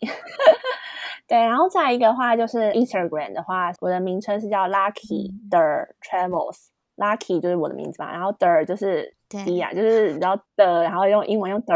[1.28, 5.58] 对，然后再一个话就是 Instagram 的话，我的名称是叫 Lucky 的
[6.02, 11.74] Travels，Lucky 就是我的名字嘛，然后的就是迪亚，就是然后的，然后用英文用的，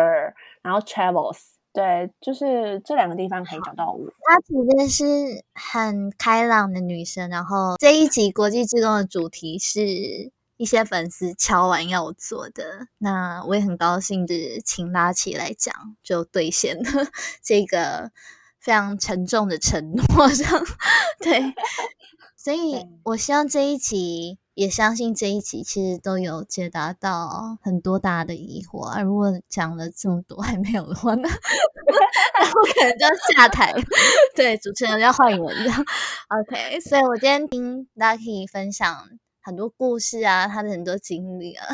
[0.63, 1.39] 然后 Travels，
[1.73, 4.01] 对，就是这两个地方可以找到我。
[4.01, 17.07] Lucky 真的是很开朗的女生，然后这一集国际志工的主题是一些粉丝敲完要做的，那我也很高兴的请拉起来讲，就兑现了
[17.43, 18.11] 这个。
[18.63, 20.63] 非常沉重的承诺，这样
[21.19, 21.55] 对，
[22.37, 29.01] 所以我希望这一集，也相信这一集其实都有解答到很多大家的疑惑啊。
[29.01, 31.27] 如果讲了这么多还没有的话，那
[32.39, 33.73] 那我可能就要下台，
[34.37, 35.85] 对，主持人要换一位这样。
[36.29, 39.09] OK，所以我今天听 Lucky 分享。
[39.43, 41.67] 很多故事啊，他的很多经历啊，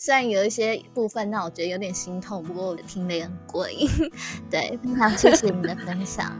[0.00, 3.86] 虽然有一些部分让我觉得有点心痛，不过我听得也很过瘾。
[4.50, 6.34] 对，非常谢谢你的分享，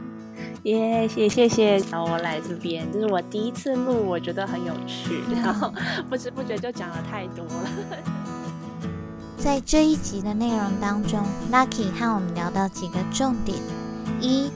[0.65, 5.71] 耶，谢谢谢找我来这边，这是我第一次录，我觉得很有趣，然后
[6.09, 7.69] 不知不觉就讲了太多了。
[9.37, 13.55] 在这一集的内容当中，Lucky 和我们聊到几个重点：
[14.19, 14.49] 一，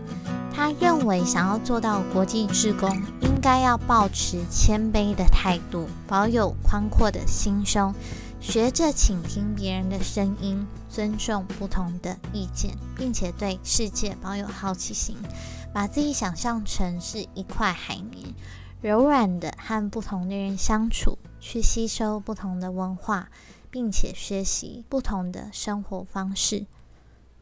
[0.51, 2.89] 他认为想要做到国际志工。
[3.21, 7.95] 应该要保持谦卑的态度，保有宽阔的心胸，
[8.41, 15.17] 学着倾听别人的声音，尊重不同的意见，并且对世界保有好奇心，
[15.73, 18.33] 把自己想象成是一块海绵，
[18.81, 23.29] 柔软的和不同的人相处，去吸收不同的文化，
[23.69, 26.65] 并且学习不同的生活方式。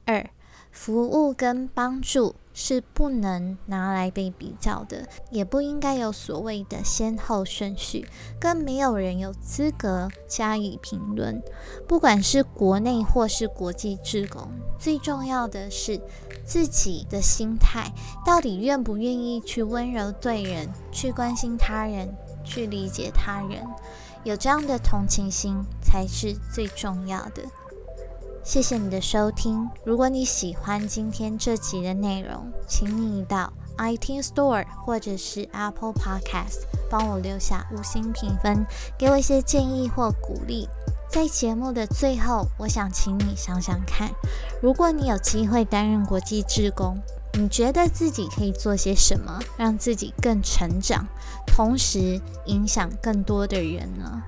[0.04, 0.30] 二
[0.78, 8.08] 服务跟帮助是不能拿来被比较的，也不应该有所谓的先后顺序，
[8.40, 11.42] 更没有人有资格加以评论。
[11.88, 14.48] 不管是国内或是国际职工，
[14.78, 16.00] 最重要的是
[16.46, 17.92] 自己的心态，
[18.24, 23.66] 到底愿不愿意去温柔对人，去关心他人，去理解他人，
[24.24, 27.42] 有这样的同情心才是最重要的。
[28.48, 29.70] 谢谢你的收听。
[29.84, 38.66] 如果你喜欢今天这集的内容，请你到 iTunes Store 或者是 Apple Podcast 帮我留下五星评分，
[38.98, 40.66] 给我一些建议或鼓励。
[41.10, 44.10] 在节目的最后，我想请你想想看，
[44.62, 46.98] 如果你有机会担任国际志工，
[47.34, 51.06] 你觉得自己可以做些什么，让自己更成长，
[51.46, 54.24] 同时影响更多的人呢？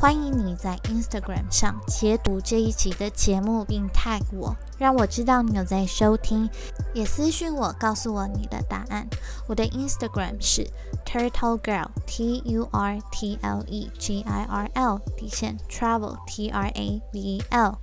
[0.00, 6.48] 欢迎你在 Instagram 上截图这一集的节目，并 tag 我，让我知道你有在收听。
[6.94, 9.06] 也私信我，告诉我你的答案。
[9.46, 10.66] 我的 Instagram 是
[11.04, 16.48] Turtle Girl T U R T L E G I R L 底线 Travel T
[16.48, 17.76] R A V E L。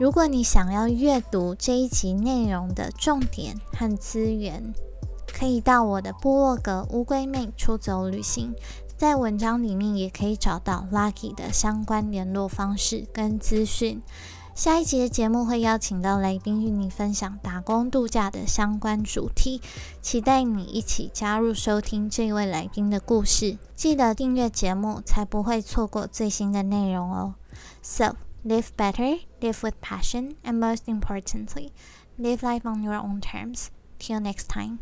[0.00, 4.72] 如果你想要阅读这一集内容的重点和资源，
[5.26, 8.54] 可以到我的部落格乌龟妹出走旅行。
[8.98, 14.02] 在文章里面也可以找到 Lucky 的相关联络方式跟资讯。
[14.56, 19.62] 下一集的节目会邀请到来宾与你分享打工度假的相关主题，
[20.02, 23.56] 期待你一起加入收听这位来宾的故事。
[23.76, 27.36] 记得订阅节目，才不会错过最新的内容哦。
[27.80, 31.70] So live better, live with passion, and most importantly,
[32.18, 33.68] live life on your own terms.
[34.00, 34.78] Till next time.